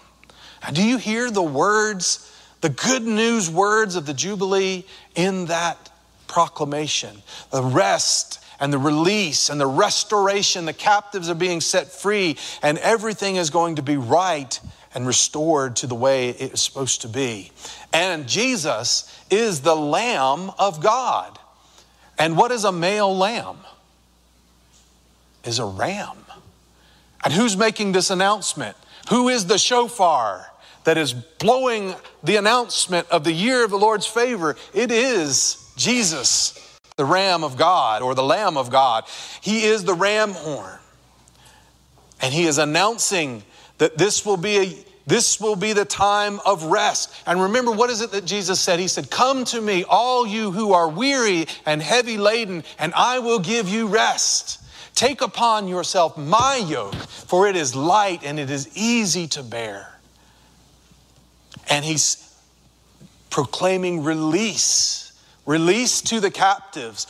Now, 0.63 0.70
do 0.70 0.81
you 0.81 0.98
hear 0.98 1.29
the 1.29 1.43
words, 1.43 2.34
the 2.62 2.70
good 2.70 3.03
news 3.03 3.50
words 3.50 3.98
of 3.98 4.05
the 4.05 4.13
Jubilee 4.13 4.86
in 5.15 5.48
that 5.48 5.91
proclamation? 6.27 7.24
The 7.51 7.62
rest 7.62 8.41
and 8.62 8.72
the 8.72 8.77
release 8.77 9.50
and 9.50 9.60
the 9.60 9.67
restoration, 9.67 10.63
the 10.63 10.72
captives 10.72 11.29
are 11.29 11.36
being 11.36 11.60
set 11.60 11.91
free, 11.91 12.38
and 12.63 12.77
everything 12.77 13.36
is 13.36 13.50
going 13.50 13.75
to 13.75 13.81
be 13.81 13.98
right 13.98 14.58
and 14.93 15.05
restored 15.05 15.75
to 15.77 15.88
the 15.88 15.96
way 15.96 16.29
it 16.29 16.53
is 16.53 16.62
supposed 16.62 17.01
to 17.01 17.10
be. 17.10 17.51
And 17.91 18.29
Jesus 18.29 19.13
is 19.29 19.60
the 19.60 19.75
Lamb 19.75 20.51
of 20.58 20.81
God. 20.81 21.38
And 22.21 22.37
what 22.37 22.51
is 22.51 22.65
a 22.65 22.71
male 22.71 23.17
lamb? 23.17 23.57
Is 25.43 25.57
a 25.57 25.65
ram. 25.65 26.17
And 27.25 27.33
who's 27.33 27.57
making 27.57 27.93
this 27.93 28.11
announcement? 28.11 28.77
Who 29.09 29.27
is 29.27 29.47
the 29.47 29.57
shofar 29.57 30.45
that 30.83 30.99
is 30.99 31.13
blowing 31.13 31.95
the 32.23 32.35
announcement 32.35 33.09
of 33.09 33.23
the 33.23 33.31
year 33.31 33.65
of 33.65 33.71
the 33.71 33.79
Lord's 33.79 34.05
favor? 34.05 34.55
It 34.71 34.91
is 34.91 35.73
Jesus, 35.75 36.77
the 36.95 37.05
Ram 37.05 37.43
of 37.43 37.57
God 37.57 38.03
or 38.03 38.13
the 38.13 38.21
Lamb 38.21 38.55
of 38.55 38.69
God. 38.69 39.05
He 39.41 39.63
is 39.63 39.83
the 39.83 39.95
ram 39.95 40.33
horn. 40.33 40.77
And 42.21 42.31
he 42.31 42.45
is 42.45 42.59
announcing 42.59 43.41
that 43.79 43.97
this 43.97 44.27
will 44.27 44.37
be 44.37 44.57
a 44.59 44.85
this 45.08 45.39
will 45.39 45.55
be 45.55 45.74
the 45.74 45.86
time 45.86 46.39
of 46.46 46.65
rest. 46.65 47.13
And 47.25 47.41
remember, 47.41 47.72
what 47.72 47.89
is 47.89 48.01
it 48.01 48.12
that 48.12 48.25
Jesus 48.25 48.60
said? 48.60 48.79
He 48.79 48.88
said, 48.88 49.10
Come 49.10 49.46
to 49.46 49.60
me, 49.60 49.84
all 49.84 50.27
you 50.27 50.51
who 50.51 50.74
are 50.74 50.88
weary 50.88 51.48
and 51.65 51.81
heavy 51.81 52.17
laden, 52.17 52.63
and 52.77 52.93
I 52.93 53.20
will 53.20 53.39
give 53.39 53.67
you 53.67 53.88
rest. 53.88 54.62
Take 54.93 55.22
upon 55.22 55.67
yourself 55.67 56.17
my 56.17 56.58
yoke, 56.58 56.96
for 56.96 57.48
it 57.48 57.55
is 57.55 57.75
light 57.75 58.24
and 58.24 58.39
it 58.39 58.51
is 58.51 58.77
easy 58.77 59.27
to 59.29 59.43
bear. 59.43 59.88
And 61.70 61.84
he's 61.84 62.31
proclaiming 63.29 64.03
release, 64.03 65.20
release 65.46 66.01
to 66.01 66.20
the 66.20 66.29
captives. 66.29 67.08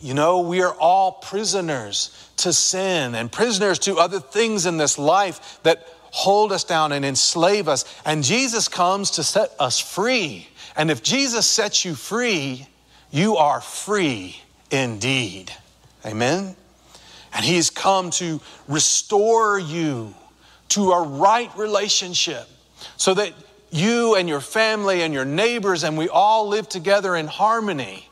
You 0.00 0.14
know, 0.14 0.40
we 0.40 0.62
are 0.62 0.74
all 0.74 1.12
prisoners 1.12 2.30
to 2.36 2.52
sin 2.52 3.16
and 3.16 3.32
prisoners 3.32 3.80
to 3.80 3.96
other 3.96 4.20
things 4.20 4.66
in 4.66 4.76
this 4.76 4.96
life 4.96 5.58
that 5.64 5.88
hold 6.10 6.52
us 6.52 6.64
down 6.64 6.92
and 6.92 7.04
enslave 7.04 7.68
us. 7.68 7.84
And 8.04 8.24
Jesus 8.24 8.68
comes 8.68 9.12
to 9.12 9.24
set 9.24 9.52
us 9.58 9.80
free. 9.80 10.48
And 10.76 10.90
if 10.90 11.02
Jesus 11.02 11.46
sets 11.46 11.84
you 11.84 11.94
free, 11.94 12.66
you 13.10 13.36
are 13.36 13.60
free 13.60 14.40
indeed. 14.70 15.52
Amen? 16.04 16.54
And 17.34 17.44
He's 17.44 17.70
come 17.70 18.10
to 18.12 18.40
restore 18.66 19.58
you 19.58 20.14
to 20.70 20.92
a 20.92 21.02
right 21.02 21.50
relationship 21.56 22.46
so 22.96 23.14
that 23.14 23.32
you 23.70 24.14
and 24.14 24.28
your 24.28 24.40
family 24.40 25.02
and 25.02 25.12
your 25.12 25.24
neighbors 25.24 25.84
and 25.84 25.98
we 25.98 26.08
all 26.08 26.48
live 26.48 26.68
together 26.68 27.16
in 27.16 27.26
harmony 27.26 28.08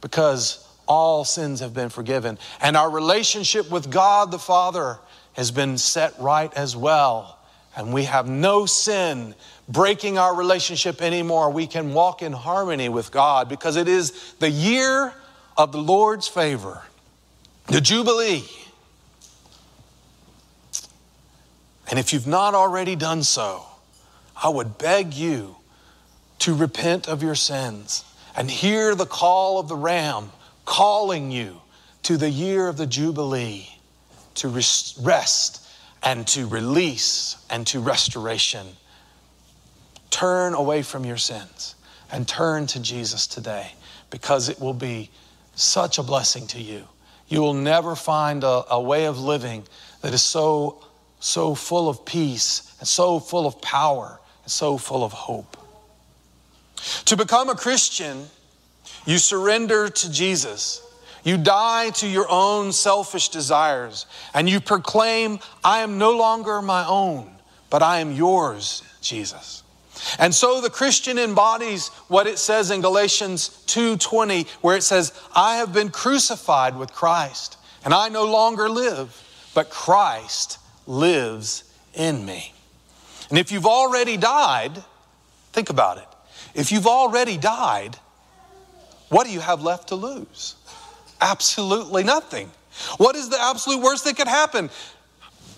because 0.00 0.66
all 0.86 1.24
sins 1.24 1.60
have 1.60 1.72
been 1.72 1.88
forgiven. 1.88 2.38
And 2.60 2.76
our 2.76 2.90
relationship 2.90 3.70
with 3.70 3.90
God 3.90 4.30
the 4.30 4.38
Father 4.38 4.98
has 5.34 5.50
been 5.50 5.78
set 5.78 6.18
right 6.18 6.52
as 6.54 6.76
well. 6.76 7.38
And 7.74 7.92
we 7.92 8.04
have 8.04 8.28
no 8.28 8.66
sin 8.66 9.34
breaking 9.68 10.18
our 10.18 10.34
relationship 10.34 11.00
anymore. 11.00 11.50
We 11.50 11.66
can 11.66 11.94
walk 11.94 12.22
in 12.22 12.32
harmony 12.32 12.88
with 12.88 13.10
God 13.10 13.48
because 13.48 13.76
it 13.76 13.88
is 13.88 14.34
the 14.38 14.50
year 14.50 15.14
of 15.56 15.72
the 15.72 15.78
Lord's 15.78 16.28
favor, 16.28 16.82
the 17.66 17.80
Jubilee. 17.80 18.44
And 21.88 21.98
if 21.98 22.12
you've 22.12 22.26
not 22.26 22.54
already 22.54 22.96
done 22.96 23.22
so, 23.22 23.64
I 24.42 24.48
would 24.48 24.76
beg 24.78 25.14
you 25.14 25.56
to 26.40 26.54
repent 26.54 27.08
of 27.08 27.22
your 27.22 27.34
sins 27.34 28.04
and 28.36 28.50
hear 28.50 28.94
the 28.94 29.06
call 29.06 29.58
of 29.58 29.68
the 29.68 29.76
Ram 29.76 30.30
calling 30.64 31.30
you 31.30 31.60
to 32.02 32.16
the 32.16 32.30
year 32.30 32.68
of 32.68 32.76
the 32.76 32.86
Jubilee 32.86 33.68
to 34.36 34.48
rest 34.48 35.66
and 36.02 36.26
to 36.28 36.46
release 36.46 37.36
and 37.50 37.66
to 37.68 37.80
restoration. 37.80 38.66
Turn 40.10 40.54
away 40.54 40.82
from 40.82 41.04
your 41.04 41.16
sins 41.16 41.74
and 42.10 42.26
turn 42.28 42.66
to 42.68 42.80
Jesus 42.80 43.26
today 43.26 43.72
because 44.10 44.48
it 44.48 44.60
will 44.60 44.74
be 44.74 45.10
such 45.54 45.98
a 45.98 46.02
blessing 46.02 46.46
to 46.48 46.60
you. 46.60 46.86
You 47.28 47.40
will 47.40 47.54
never 47.54 47.96
find 47.96 48.44
a, 48.44 48.64
a 48.70 48.80
way 48.80 49.06
of 49.06 49.18
living 49.18 49.64
that 50.02 50.12
is 50.12 50.22
so, 50.22 50.84
so 51.20 51.54
full 51.54 51.88
of 51.88 52.04
peace 52.04 52.74
and 52.78 52.86
so 52.86 53.18
full 53.18 53.46
of 53.46 53.60
power 53.62 54.20
and 54.42 54.50
so 54.50 54.76
full 54.76 55.04
of 55.04 55.12
hope. 55.12 55.56
To 57.06 57.16
become 57.16 57.48
a 57.48 57.54
Christian, 57.54 58.26
you 59.06 59.18
surrender 59.18 59.88
to 59.88 60.10
Jesus. 60.10 60.82
You 61.24 61.36
die 61.36 61.90
to 61.90 62.08
your 62.08 62.28
own 62.28 62.72
selfish 62.72 63.28
desires 63.28 64.06
and 64.34 64.48
you 64.48 64.60
proclaim, 64.60 65.38
I 65.62 65.80
am 65.80 65.98
no 65.98 66.16
longer 66.16 66.60
my 66.60 66.84
own, 66.86 67.30
but 67.70 67.82
I 67.82 67.98
am 67.98 68.12
yours, 68.12 68.82
Jesus. 69.00 69.62
And 70.18 70.34
so 70.34 70.60
the 70.60 70.70
Christian 70.70 71.18
embodies 71.18 71.88
what 72.08 72.26
it 72.26 72.38
says 72.38 72.70
in 72.70 72.80
Galatians 72.80 73.50
2:20 73.66 74.48
where 74.60 74.76
it 74.76 74.82
says, 74.82 75.12
"I 75.34 75.56
have 75.56 75.72
been 75.72 75.90
crucified 75.90 76.76
with 76.76 76.92
Christ, 76.92 77.56
and 77.84 77.94
I 77.94 78.08
no 78.08 78.24
longer 78.24 78.68
live, 78.68 79.22
but 79.54 79.70
Christ 79.70 80.58
lives 80.86 81.62
in 81.94 82.24
me." 82.24 82.52
And 83.30 83.38
if 83.38 83.52
you've 83.52 83.66
already 83.66 84.16
died, 84.16 84.82
think 85.52 85.70
about 85.70 85.98
it. 85.98 86.08
If 86.54 86.72
you've 86.72 86.86
already 86.86 87.36
died, 87.36 87.98
what 89.08 89.24
do 89.24 89.32
you 89.32 89.40
have 89.40 89.62
left 89.62 89.88
to 89.88 89.94
lose? 89.94 90.56
Absolutely 91.22 92.02
nothing. 92.02 92.50
What 92.98 93.16
is 93.16 93.28
the 93.28 93.40
absolute 93.40 93.80
worst 93.80 94.04
that 94.04 94.16
could 94.16 94.28
happen? 94.28 94.70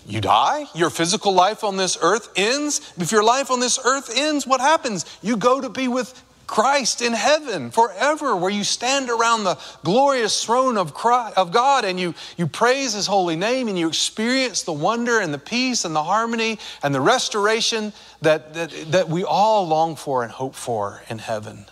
You 0.07 0.21
die, 0.21 0.67
your 0.75 0.91
physical 0.91 1.33
life 1.33 1.63
on 1.63 1.77
this 1.77 1.97
earth 1.99 2.31
ends. 2.35 2.93
If 2.97 3.11
your 3.11 3.23
life 3.23 3.49
on 3.49 3.59
this 3.59 3.79
earth 3.83 4.15
ends, 4.15 4.45
what 4.45 4.61
happens? 4.61 5.05
You 5.23 5.35
go 5.35 5.59
to 5.59 5.69
be 5.69 5.87
with 5.87 6.21
Christ 6.45 7.01
in 7.01 7.13
heaven 7.13 7.71
forever, 7.71 8.35
where 8.35 8.51
you 8.51 8.63
stand 8.63 9.09
around 9.09 9.45
the 9.45 9.57
glorious 9.83 10.43
throne 10.43 10.77
of, 10.77 10.93
Christ, 10.93 11.35
of 11.37 11.51
God 11.51 11.85
and 11.85 11.99
you, 11.99 12.13
you 12.37 12.45
praise 12.45 12.93
His 12.93 13.07
holy 13.07 13.35
name 13.35 13.67
and 13.67 13.79
you 13.79 13.87
experience 13.87 14.61
the 14.61 14.73
wonder 14.73 15.19
and 15.19 15.33
the 15.33 15.39
peace 15.39 15.85
and 15.85 15.95
the 15.95 16.03
harmony 16.03 16.59
and 16.83 16.93
the 16.93 17.01
restoration 17.01 17.91
that, 18.21 18.53
that, 18.53 18.71
that 18.91 19.09
we 19.09 19.23
all 19.23 19.67
long 19.67 19.95
for 19.95 20.21
and 20.21 20.31
hope 20.31 20.53
for 20.53 21.01
in 21.09 21.17
heaven. 21.17 21.65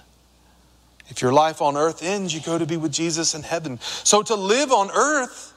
If 1.10 1.22
your 1.22 1.34
life 1.34 1.62
on 1.62 1.76
earth 1.76 2.02
ends, 2.02 2.34
you 2.34 2.42
go 2.42 2.58
to 2.58 2.66
be 2.66 2.78
with 2.78 2.92
Jesus 2.92 3.36
in 3.36 3.44
heaven. 3.44 3.80
So 3.82 4.24
to 4.24 4.36
live 4.36 4.72
on 4.72 4.90
earth 4.92 5.54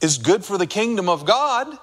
is 0.00 0.18
good 0.18 0.44
for 0.44 0.58
the 0.58 0.66
kingdom 0.66 1.08
of 1.08 1.24
God 1.24 1.78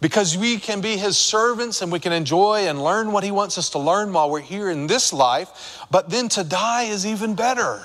because 0.00 0.36
we 0.36 0.58
can 0.58 0.80
be 0.80 0.96
his 0.96 1.16
servants 1.16 1.80
and 1.80 1.92
we 1.92 2.00
can 2.00 2.12
enjoy 2.12 2.66
and 2.66 2.82
learn 2.82 3.12
what 3.12 3.24
he 3.24 3.30
wants 3.30 3.56
us 3.56 3.70
to 3.70 3.78
learn 3.78 4.12
while 4.12 4.30
we're 4.30 4.40
here 4.40 4.68
in 4.68 4.86
this 4.88 5.12
life. 5.12 5.78
But 5.90 6.10
then 6.10 6.28
to 6.30 6.44
die 6.44 6.84
is 6.84 7.06
even 7.06 7.34
better 7.34 7.80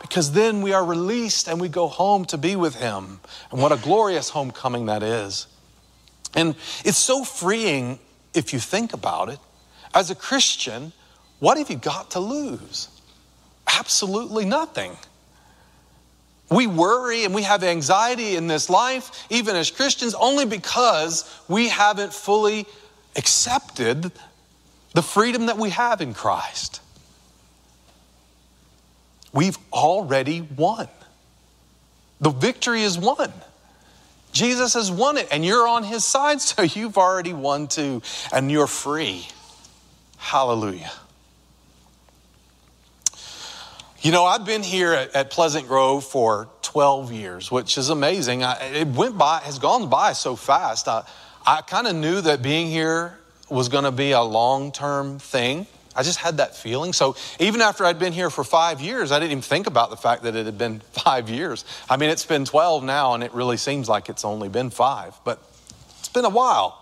because 0.00 0.32
then 0.32 0.62
we 0.62 0.72
are 0.72 0.84
released 0.84 1.48
and 1.48 1.60
we 1.60 1.68
go 1.68 1.86
home 1.86 2.24
to 2.26 2.36
be 2.36 2.56
with 2.56 2.74
him. 2.74 3.20
And 3.50 3.62
what 3.62 3.72
a 3.72 3.76
glorious 3.76 4.30
homecoming 4.30 4.86
that 4.86 5.02
is. 5.02 5.46
And 6.34 6.56
it's 6.84 6.98
so 6.98 7.24
freeing 7.24 7.98
if 8.34 8.52
you 8.52 8.58
think 8.58 8.92
about 8.92 9.28
it. 9.28 9.38
As 9.94 10.10
a 10.10 10.14
Christian, 10.14 10.92
what 11.38 11.56
have 11.56 11.70
you 11.70 11.76
got 11.76 12.10
to 12.10 12.20
lose? 12.20 12.88
Absolutely 13.78 14.44
nothing. 14.44 14.96
We 16.50 16.66
worry 16.66 17.24
and 17.24 17.34
we 17.34 17.42
have 17.42 17.64
anxiety 17.64 18.36
in 18.36 18.46
this 18.46 18.68
life, 18.68 19.26
even 19.30 19.56
as 19.56 19.70
Christians, 19.70 20.14
only 20.14 20.44
because 20.44 21.24
we 21.48 21.68
haven't 21.68 22.12
fully 22.12 22.66
accepted 23.16 24.12
the 24.92 25.02
freedom 25.02 25.46
that 25.46 25.58
we 25.58 25.70
have 25.70 26.00
in 26.00 26.14
Christ. 26.14 26.80
We've 29.32 29.58
already 29.72 30.42
won. 30.42 30.88
The 32.20 32.30
victory 32.30 32.82
is 32.82 32.96
won. 32.96 33.32
Jesus 34.32 34.74
has 34.74 34.90
won 34.90 35.16
it, 35.16 35.28
and 35.30 35.44
you're 35.44 35.66
on 35.66 35.82
his 35.84 36.04
side, 36.04 36.40
so 36.40 36.62
you've 36.62 36.98
already 36.98 37.32
won 37.32 37.66
too, 37.66 38.02
and 38.32 38.50
you're 38.50 38.66
free. 38.66 39.26
Hallelujah. 40.18 40.92
You 44.04 44.12
know, 44.12 44.26
I've 44.26 44.44
been 44.44 44.62
here 44.62 44.92
at, 44.92 45.16
at 45.16 45.30
Pleasant 45.30 45.66
Grove 45.66 46.04
for 46.04 46.46
12 46.60 47.10
years, 47.10 47.50
which 47.50 47.78
is 47.78 47.88
amazing. 47.88 48.44
I, 48.44 48.62
it 48.62 48.88
went 48.88 49.16
by, 49.16 49.38
has 49.38 49.58
gone 49.58 49.88
by 49.88 50.12
so 50.12 50.36
fast. 50.36 50.88
I, 50.88 51.04
I 51.46 51.62
kind 51.62 51.86
of 51.86 51.96
knew 51.96 52.20
that 52.20 52.42
being 52.42 52.66
here 52.66 53.18
was 53.48 53.70
going 53.70 53.84
to 53.84 53.90
be 53.90 54.10
a 54.10 54.20
long 54.20 54.72
term 54.72 55.18
thing. 55.18 55.66
I 55.96 56.02
just 56.02 56.18
had 56.18 56.36
that 56.36 56.54
feeling. 56.54 56.92
So 56.92 57.16
even 57.40 57.62
after 57.62 57.86
I'd 57.86 57.98
been 57.98 58.12
here 58.12 58.28
for 58.28 58.44
five 58.44 58.82
years, 58.82 59.10
I 59.10 59.18
didn't 59.20 59.32
even 59.32 59.42
think 59.42 59.66
about 59.66 59.88
the 59.88 59.96
fact 59.96 60.24
that 60.24 60.36
it 60.36 60.44
had 60.44 60.58
been 60.58 60.80
five 60.92 61.30
years. 61.30 61.64
I 61.88 61.96
mean, 61.96 62.10
it's 62.10 62.26
been 62.26 62.44
12 62.44 62.84
now, 62.84 63.14
and 63.14 63.24
it 63.24 63.32
really 63.32 63.56
seems 63.56 63.88
like 63.88 64.10
it's 64.10 64.26
only 64.26 64.50
been 64.50 64.68
five, 64.68 65.14
but 65.24 65.42
it's 65.98 66.10
been 66.10 66.26
a 66.26 66.28
while. 66.28 66.78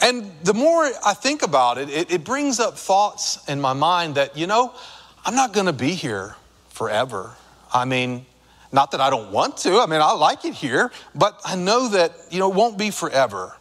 And 0.00 0.32
the 0.42 0.54
more 0.54 0.90
I 1.04 1.12
think 1.12 1.42
about 1.42 1.76
it, 1.76 1.90
it, 1.90 2.10
it 2.10 2.24
brings 2.24 2.60
up 2.60 2.78
thoughts 2.78 3.46
in 3.46 3.60
my 3.60 3.74
mind 3.74 4.14
that, 4.14 4.38
you 4.38 4.46
know, 4.46 4.72
I'm 5.30 5.36
not 5.36 5.52
going 5.52 5.66
to 5.66 5.72
be 5.72 5.90
here 5.90 6.34
forever. 6.70 7.30
I 7.72 7.84
mean, 7.84 8.26
not 8.72 8.90
that 8.90 9.00
I 9.00 9.10
don't 9.10 9.30
want 9.30 9.58
to. 9.58 9.78
I 9.78 9.86
mean, 9.86 10.00
I 10.00 10.10
like 10.10 10.44
it 10.44 10.54
here, 10.54 10.90
but 11.14 11.40
I 11.44 11.54
know 11.54 11.86
that, 11.90 12.10
you 12.32 12.40
know, 12.40 12.50
it 12.50 12.56
won't 12.56 12.76
be 12.76 12.90
forever. 12.90 13.54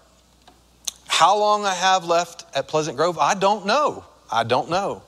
How 1.05 1.37
long 1.37 1.65
I 1.65 1.75
have 1.75 2.05
left 2.05 2.45
at 2.57 2.67
Pleasant 2.67 2.97
Grove, 2.97 3.19
I 3.19 3.35
don't 3.35 3.67
know. 3.67 4.03
I 4.31 4.45
don't 4.45 4.71
know. 4.71 5.03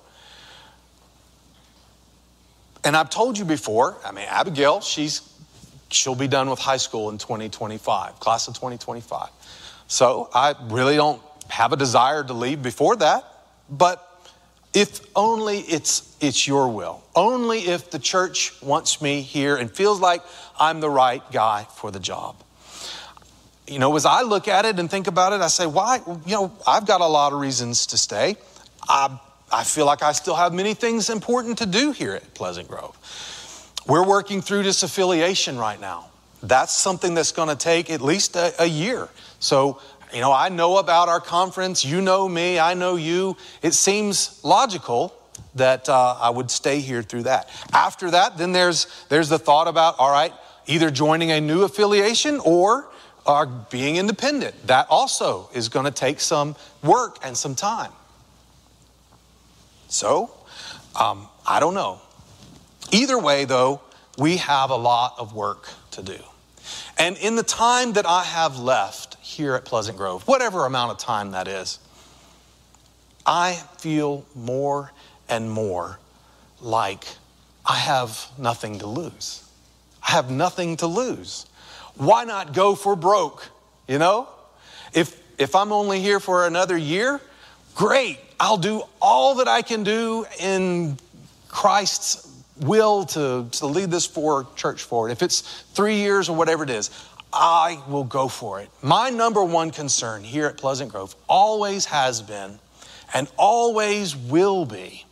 And 2.83 2.95
I've 2.95 3.09
told 3.09 3.39
you 3.39 3.45
before, 3.45 3.97
I 4.05 4.11
mean, 4.11 4.27
Abigail, 4.29 4.81
she's 4.81 5.27
she'll 5.89 6.13
be 6.13 6.27
done 6.27 6.47
with 6.47 6.59
high 6.59 6.77
school 6.77 7.09
in 7.09 7.17
2025, 7.17 8.19
class 8.19 8.47
of 8.47 8.53
2025. 8.53 9.29
So 9.87 10.29
I 10.31 10.53
really 10.65 10.95
don't 10.95 11.23
have 11.47 11.73
a 11.73 11.75
desire 11.75 12.23
to 12.23 12.33
leave 12.33 12.61
before 12.61 12.97
that, 12.97 13.25
but 13.67 14.07
if 14.73 15.01
only 15.15 15.59
it's, 15.59 16.15
it's 16.21 16.47
your 16.47 16.69
will. 16.69 17.03
Only 17.15 17.59
if 17.59 17.91
the 17.91 17.99
church 17.99 18.53
wants 18.61 19.01
me 19.01 19.21
here 19.21 19.57
and 19.57 19.69
feels 19.69 19.99
like 19.99 20.21
I'm 20.59 20.79
the 20.79 20.89
right 20.89 21.21
guy 21.31 21.65
for 21.75 21.91
the 21.91 21.99
job. 21.99 22.35
you 23.67 23.79
know, 23.79 23.95
as 23.95 24.05
I 24.05 24.21
look 24.21 24.47
at 24.47 24.65
it 24.65 24.79
and 24.79 24.89
think 24.89 25.07
about 25.07 25.33
it, 25.33 25.41
I 25.41 25.47
say, 25.47 25.65
why? 25.65 26.01
You 26.25 26.35
know, 26.35 26.51
I've 26.67 26.85
got 26.85 27.01
a 27.01 27.07
lot 27.07 27.33
of 27.33 27.39
reasons 27.39 27.87
to 27.87 27.97
stay. 27.97 28.35
I, 28.87 29.19
I 29.51 29.63
feel 29.63 29.85
like 29.85 30.03
I 30.03 30.13
still 30.13 30.35
have 30.35 30.53
many 30.53 30.73
things 30.73 31.09
important 31.09 31.57
to 31.59 31.65
do 31.65 31.91
here 31.91 32.13
at 32.13 32.33
Pleasant 32.33 32.67
Grove. 32.67 32.97
We're 33.87 34.05
working 34.07 34.41
through 34.41 34.63
this 34.63 34.83
affiliation 34.83 35.57
right 35.57 35.79
now. 35.79 36.09
That's 36.43 36.73
something 36.73 37.13
that's 37.13 37.31
going 37.31 37.49
to 37.49 37.55
take 37.55 37.89
at 37.89 38.01
least 38.01 38.35
a, 38.35 38.53
a 38.61 38.65
year. 38.65 39.09
So, 39.39 39.79
you 40.13 40.21
know, 40.21 40.31
I 40.31 40.49
know 40.49 40.77
about 40.77 41.09
our 41.09 41.19
conference. 41.19 41.85
You 41.85 42.01
know 42.01 42.27
me. 42.27 42.59
I 42.59 42.73
know 42.73 42.95
you. 42.95 43.37
It 43.61 43.73
seems 43.73 44.43
logical 44.43 45.13
that 45.55 45.89
uh, 45.89 46.17
I 46.19 46.29
would 46.29 46.49
stay 46.51 46.79
here 46.79 47.01
through 47.01 47.23
that. 47.23 47.49
After 47.73 48.11
that, 48.11 48.37
then 48.37 48.51
there's 48.51 48.87
there's 49.09 49.29
the 49.29 49.39
thought 49.39 49.67
about 49.67 49.95
all 49.99 50.11
right, 50.11 50.33
either 50.67 50.89
joining 50.89 51.31
a 51.31 51.41
new 51.41 51.63
affiliation 51.63 52.39
or 52.45 52.89
are 53.25 53.45
being 53.45 53.97
independent. 53.97 54.67
That 54.67 54.87
also 54.89 55.49
is 55.53 55.69
going 55.69 55.85
to 55.85 55.91
take 55.91 56.19
some 56.19 56.55
work 56.81 57.17
and 57.23 57.37
some 57.37 57.55
time. 57.55 57.91
So, 59.87 60.31
um, 60.99 61.27
I 61.45 61.59
don't 61.59 61.73
know. 61.73 62.01
Either 62.91 63.19
way, 63.19 63.45
though, 63.45 63.81
we 64.17 64.37
have 64.37 64.69
a 64.69 64.75
lot 64.75 65.15
of 65.17 65.33
work 65.33 65.69
to 65.91 66.03
do. 66.03 66.17
And 66.97 67.17
in 67.17 67.35
the 67.35 67.43
time 67.43 67.93
that 67.93 68.05
I 68.05 68.23
have 68.23 68.59
left 68.59 69.10
here 69.31 69.55
at 69.55 69.65
Pleasant 69.65 69.97
Grove, 69.97 70.27
whatever 70.27 70.65
amount 70.65 70.91
of 70.91 70.97
time 70.97 71.31
that 71.31 71.47
is, 71.47 71.79
I 73.25 73.53
feel 73.77 74.25
more 74.35 74.91
and 75.29 75.49
more 75.49 75.99
like 76.59 77.05
I 77.65 77.75
have 77.75 78.27
nothing 78.37 78.79
to 78.79 78.87
lose. 78.87 79.43
I 80.05 80.11
have 80.11 80.29
nothing 80.29 80.77
to 80.77 80.87
lose. 80.87 81.45
Why 81.95 82.25
not 82.25 82.53
go 82.53 82.75
for 82.75 82.95
broke? 82.95 83.47
You 83.87 83.99
know? 83.99 84.27
If 84.93 85.19
if 85.37 85.55
I'm 85.55 85.71
only 85.71 86.01
here 86.01 86.19
for 86.19 86.45
another 86.45 86.77
year, 86.77 87.21
great. 87.75 88.19
I'll 88.39 88.57
do 88.57 88.83
all 89.01 89.35
that 89.35 89.47
I 89.47 89.61
can 89.61 89.83
do 89.83 90.25
in 90.39 90.97
Christ's 91.47 92.27
will 92.59 93.05
to, 93.05 93.47
to 93.51 93.65
lead 93.65 93.89
this 93.89 94.05
for 94.05 94.45
church 94.55 94.83
forward. 94.83 95.09
If 95.09 95.21
it's 95.21 95.41
three 95.73 95.95
years 95.95 96.29
or 96.29 96.35
whatever 96.35 96.63
it 96.63 96.69
is, 96.69 96.89
I 97.33 97.81
will 97.87 98.03
go 98.03 98.27
for 98.27 98.59
it. 98.61 98.69
My 98.81 99.09
number 99.09 99.43
one 99.43 99.71
concern 99.71 100.23
here 100.23 100.47
at 100.47 100.57
Pleasant 100.57 100.91
Grove 100.91 101.15
always 101.27 101.85
has 101.85 102.21
been 102.21 102.59
and 103.13 103.27
always 103.37 104.15
will 104.15 104.65
be 104.65 105.05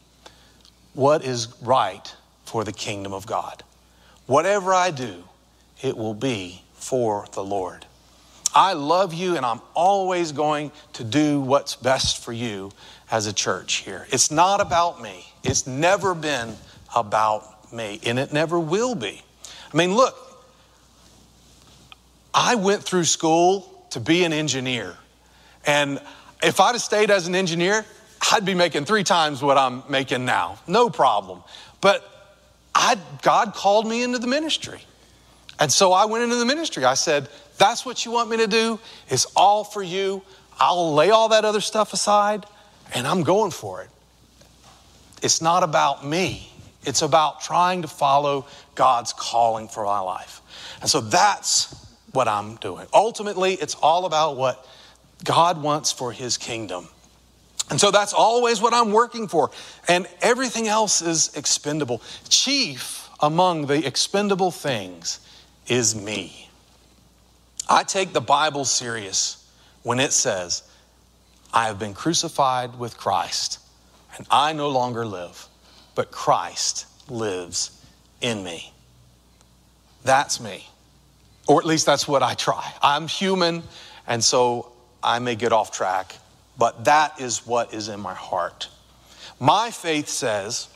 what 0.94 1.24
is 1.24 1.54
right 1.62 2.14
for 2.46 2.64
the 2.64 2.74
kingdom 2.74 3.14
of 3.14 3.26
God. 3.26 3.64
Whatever 4.26 4.74
I 4.74 4.92
do, 4.92 5.24
it 5.82 5.98
will 5.98 6.14
be 6.14 6.62
for 6.74 7.26
the 7.34 7.44
Lord. 7.44 7.86
I 8.54 8.74
love 8.74 9.14
you 9.14 9.38
and 9.38 9.46
I'm 9.46 9.62
always 9.74 10.32
going 10.32 10.72
to 10.94 11.04
do 11.04 11.40
what's 11.40 11.76
best 11.76 12.24
for 12.24 12.34
you 12.34 12.72
as 13.12 13.28
a 13.28 13.34
church 13.34 13.76
here. 13.76 14.08
It's 14.12 14.32
not 14.32 14.62
about 14.62 15.02
me. 15.02 15.26
It's 15.44 15.68
never 15.68 16.14
been 16.14 16.56
about 16.96 17.72
me, 17.72 18.00
and 18.06 18.18
it 18.18 18.34
never 18.34 18.60
will 18.60 18.96
be. 18.96 19.22
I 19.72 19.78
mean, 19.78 19.96
look, 19.96 20.16
I 22.33 22.55
went 22.55 22.83
through 22.83 23.05
school 23.05 23.88
to 23.91 24.00
be 24.00 24.24
an 24.24 24.33
engineer. 24.33 24.95
And 25.65 26.00
if 26.43 26.59
I'd 26.59 26.74
have 26.74 26.81
stayed 26.81 27.12
as 27.12 27.27
an 27.27 27.36
engineer, 27.36 27.86
I'd 28.31 28.45
be 28.45 28.53
making 28.53 28.86
three 28.86 29.03
times 29.03 29.41
what 29.41 29.57
I'm 29.57 29.83
making 29.89 30.25
now. 30.25 30.59
No 30.67 30.89
problem. 30.89 31.43
But 31.81 32.03
I, 32.75 32.98
God 33.21 33.53
called 33.53 33.88
me 33.88 34.03
into 34.03 34.19
the 34.19 34.27
ministry. 34.27 34.79
And 35.59 35.71
so 35.71 35.91
I 35.91 36.05
went 36.05 36.24
into 36.24 36.36
the 36.36 36.45
ministry. 36.45 36.86
I 36.86 36.93
said, 36.93 37.27
That's 37.57 37.86
what 37.86 38.05
you 38.05 38.12
want 38.12 38.29
me 38.29 38.38
to 38.38 38.48
do. 38.48 38.79
It's 39.09 39.25
all 39.36 39.63
for 39.63 39.83
you. 39.83 40.21
I'll 40.59 40.93
lay 40.93 41.09
all 41.09 41.29
that 41.29 41.45
other 41.45 41.62
stuff 41.62 41.93
aside 41.93 42.45
and 42.93 43.07
I'm 43.07 43.24
going 43.24 43.51
for 43.51 43.81
it. 43.81 43.89
It's 45.21 45.41
not 45.41 45.63
about 45.63 46.05
me, 46.05 46.51
it's 46.86 47.01
about 47.01 47.41
trying 47.41 47.81
to 47.81 47.88
follow 47.88 48.45
God's 48.75 49.13
calling 49.13 49.67
for 49.67 49.83
my 49.83 50.00
life. 50.00 50.41
And 50.81 50.89
so 50.89 51.01
that's 51.01 51.88
what 52.13 52.28
I'm 52.28 52.56
doing. 52.56 52.88
Ultimately, 52.94 53.53
it's 53.53 53.75
all 53.75 54.05
about 54.05 54.38
what 54.38 54.66
God 55.24 55.62
wants 55.62 55.92
for 55.92 56.12
his 56.12 56.38
kingdom. 56.38 56.88
And 57.70 57.79
so 57.79 57.92
that's 57.92 58.14
always 58.14 58.62
what 58.62 58.74
I'm 58.74 58.92
working 58.92 59.27
for. 59.27 59.51
And 59.88 60.07
everything 60.22 60.68
else 60.68 61.01
is 61.01 61.36
expendable. 61.36 62.01
Chief 62.29 63.07
among 63.20 63.68
the 63.68 63.86
expendable 63.86 64.51
things 64.51 65.20
is 65.68 65.96
me. 65.96 66.50
I 67.68 67.83
take 67.83 68.14
the 68.14 68.22
Bible 68.22 68.66
serious 68.66 69.46
when 69.83 70.00
it 70.00 70.12
says, 70.12 70.64
I 71.53 71.66
have 71.66 71.77
been 71.77 71.94
crucified 71.94 72.79
with 72.79 72.98
Christ, 72.98 73.60
and 74.18 74.25
I 74.31 74.53
no 74.53 74.70
longer 74.70 75.05
live, 75.05 75.48
but 75.96 76.12
Christ 76.12 76.86
lives 77.10 77.72
in 78.22 78.44
me. 78.44 78.74
That's 80.03 80.40
me. 80.40 80.68
Or 81.50 81.59
at 81.59 81.66
least 81.66 81.88
that's 81.88 82.07
what 82.07 82.22
I 82.22 82.35
try. 82.35 82.72
I'm 82.81 83.07
human, 83.07 83.64
and 84.07 84.24
so 84.24 84.72
I 85.01 85.18
may 85.18 85.35
get 85.35 85.51
off 85.51 85.72
track, 85.72 86.16
but 86.59 86.85
that 86.85 87.20
is 87.20 87.46
what 87.46 87.74
is 87.74 87.90
in 87.90 88.00
my 88.00 88.14
heart. 88.14 88.70
My 89.40 89.72
faith 89.72 90.07
says, 90.07 90.68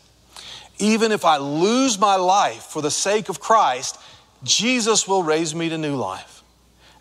even 0.79 1.11
if 1.11 1.25
I 1.25 1.37
lose 1.37 1.99
my 1.99 2.15
life 2.15 2.63
for 2.63 2.81
the 2.81 2.89
sake 2.89 3.29
of 3.29 3.39
Christ, 3.39 3.99
Jesus 4.43 5.07
will 5.07 5.21
raise 5.21 5.53
me 5.53 5.69
to 5.69 5.77
new 5.77 5.95
life. 5.95 6.41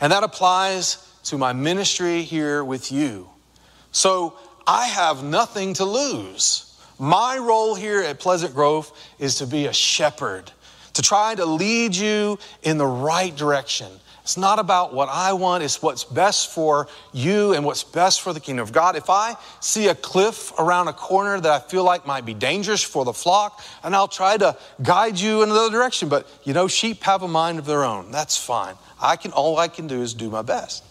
And 0.01 0.13
that 0.13 0.23
applies 0.23 1.09
to 1.25 1.39
my 1.39 1.55
ministry 1.55 2.23
here 2.23 2.63
with 2.63 2.93
you. 2.93 3.31
So 3.91 4.37
I 4.67 4.87
have 4.87 5.25
nothing 5.25 5.73
to 5.75 5.87
lose. 5.87 6.79
My 6.99 7.39
role 7.39 7.75
here 7.75 8.03
at 8.03 8.21
Pleasant 8.21 8.55
Grove 8.55 8.93
is 9.19 9.37
to 9.37 9.47
be 9.47 9.67
a 9.67 9.73
shepherd, 9.73 10.53
to 10.95 11.03
try 11.03 11.35
to 11.35 11.45
lead 11.45 11.95
you 11.95 12.39
in 12.63 12.79
the 12.79 12.87
right 12.87 13.35
direction. 13.35 13.89
It's 14.23 14.37
not 14.37 14.61
about 14.61 14.95
what 14.95 15.09
I 15.09 15.33
want, 15.33 15.65
it's 15.65 15.83
what's 15.83 16.05
best 16.05 16.53
for 16.53 16.87
you 17.13 17.55
and 17.55 17.65
what's 17.65 17.83
best 17.83 18.21
for 18.21 18.33
the 18.33 18.39
kingdom 18.39 18.63
of 18.63 18.73
God. 18.73 18.95
If 18.95 19.11
I 19.11 19.35
see 19.59 19.89
a 19.89 19.97
cliff 19.97 20.53
around 20.61 20.87
a 20.87 20.93
corner 20.93 21.41
that 21.41 21.51
I 21.51 21.59
feel 21.59 21.83
like 21.83 22.07
might 22.07 22.25
be 22.25 22.33
dangerous 22.33 22.83
for 22.85 23.05
the 23.05 23.13
flock, 23.13 23.61
and 23.83 23.97
I'll 23.97 24.07
try 24.07 24.37
to 24.37 24.57
guide 24.81 25.19
you 25.19 25.43
in 25.43 25.51
another 25.51 25.71
direction, 25.71 26.09
but 26.09 26.29
you 26.45 26.53
know, 26.53 26.69
sheep 26.69 27.03
have 27.03 27.23
a 27.23 27.29
mind 27.29 27.59
of 27.59 27.67
their 27.67 27.83
own. 27.83 28.13
That's 28.13 28.37
fine. 28.37 28.77
I 29.01 29.17
can 29.17 29.33
all 29.33 29.59
I 29.59 29.67
can 29.67 29.89
do 29.89 30.01
is 30.03 30.15
do 30.15 30.31
my 30.31 30.43
best. 30.43 30.85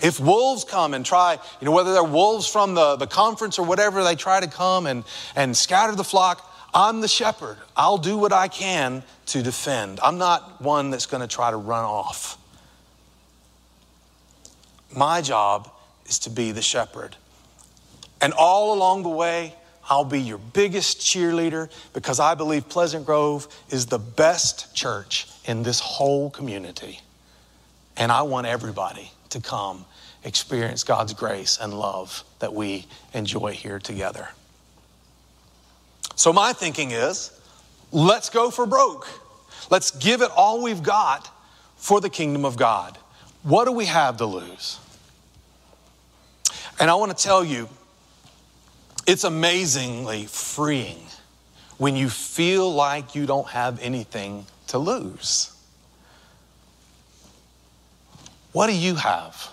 If 0.00 0.20
wolves 0.20 0.62
come 0.64 0.94
and 0.94 1.04
try, 1.04 1.38
you 1.60 1.64
know, 1.64 1.72
whether 1.72 1.92
they're 1.92 2.02
wolves 2.02 2.46
from 2.46 2.74
the, 2.74 2.96
the 2.96 3.06
conference 3.06 3.58
or 3.58 3.66
whatever, 3.66 4.04
they 4.04 4.16
try 4.16 4.40
to 4.40 4.48
come 4.48 4.86
and, 4.86 5.04
and 5.36 5.56
scatter 5.56 5.94
the 5.94 6.04
flock, 6.04 6.51
I'm 6.74 7.00
the 7.00 7.08
shepherd. 7.08 7.58
I'll 7.76 7.98
do 7.98 8.16
what 8.16 8.32
I 8.32 8.48
can 8.48 9.02
to 9.26 9.42
defend. 9.42 10.00
I'm 10.02 10.18
not 10.18 10.60
one 10.60 10.90
that's 10.90 11.06
going 11.06 11.20
to 11.20 11.28
try 11.28 11.50
to 11.50 11.56
run 11.56 11.84
off. 11.84 12.38
My 14.94 15.20
job 15.20 15.70
is 16.06 16.20
to 16.20 16.30
be 16.30 16.52
the 16.52 16.62
shepherd. 16.62 17.16
And 18.20 18.32
all 18.32 18.74
along 18.74 19.02
the 19.02 19.08
way, 19.08 19.54
I'll 19.88 20.04
be 20.04 20.20
your 20.20 20.38
biggest 20.38 21.00
cheerleader 21.00 21.70
because 21.92 22.20
I 22.20 22.34
believe 22.34 22.68
Pleasant 22.68 23.04
Grove 23.04 23.48
is 23.68 23.86
the 23.86 23.98
best 23.98 24.74
church 24.74 25.26
in 25.44 25.62
this 25.62 25.80
whole 25.80 26.30
community. 26.30 27.00
And 27.96 28.12
I 28.12 28.22
want 28.22 28.46
everybody 28.46 29.10
to 29.30 29.40
come 29.40 29.84
experience 30.24 30.84
God's 30.84 31.12
grace 31.14 31.58
and 31.60 31.74
love 31.74 32.22
that 32.38 32.54
we 32.54 32.86
enjoy 33.12 33.52
here 33.52 33.78
together. 33.78 34.28
So, 36.14 36.32
my 36.32 36.52
thinking 36.52 36.90
is 36.90 37.30
let's 37.90 38.30
go 38.30 38.50
for 38.50 38.66
broke. 38.66 39.08
Let's 39.70 39.90
give 39.90 40.22
it 40.22 40.30
all 40.36 40.62
we've 40.62 40.82
got 40.82 41.30
for 41.76 42.00
the 42.00 42.10
kingdom 42.10 42.44
of 42.44 42.56
God. 42.56 42.98
What 43.42 43.64
do 43.64 43.72
we 43.72 43.86
have 43.86 44.18
to 44.18 44.26
lose? 44.26 44.78
And 46.78 46.90
I 46.90 46.94
want 46.94 47.16
to 47.16 47.22
tell 47.22 47.44
you, 47.44 47.68
it's 49.06 49.24
amazingly 49.24 50.26
freeing 50.26 51.06
when 51.78 51.96
you 51.96 52.08
feel 52.08 52.72
like 52.72 53.14
you 53.14 53.26
don't 53.26 53.48
have 53.48 53.80
anything 53.80 54.46
to 54.68 54.78
lose. 54.78 55.52
What 58.52 58.66
do 58.66 58.74
you 58.74 58.94
have 58.94 59.50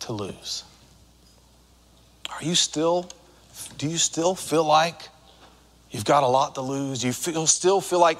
to 0.00 0.12
lose? 0.12 0.64
Are 2.30 2.42
you 2.42 2.54
still, 2.54 3.10
do 3.76 3.88
you 3.88 3.98
still 3.98 4.34
feel 4.34 4.64
like 4.64 5.08
you've 5.90 6.04
got 6.04 6.22
a 6.22 6.28
lot 6.28 6.54
to 6.56 6.60
lose? 6.60 7.04
You 7.04 7.12
feel, 7.12 7.46
still 7.46 7.80
feel 7.80 8.00
like 8.00 8.18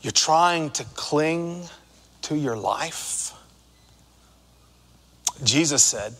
you're 0.00 0.12
trying 0.12 0.70
to 0.70 0.84
cling 0.94 1.64
to 2.22 2.36
your 2.36 2.56
life? 2.56 3.32
Jesus 5.42 5.82
said, 5.82 6.14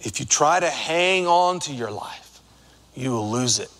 if 0.00 0.18
you 0.18 0.26
try 0.26 0.58
to 0.58 0.70
hang 0.70 1.26
on 1.26 1.60
to 1.60 1.72
your 1.72 1.90
life, 1.90 2.40
you 2.94 3.10
will 3.10 3.30
lose 3.30 3.58
it. 3.58 3.70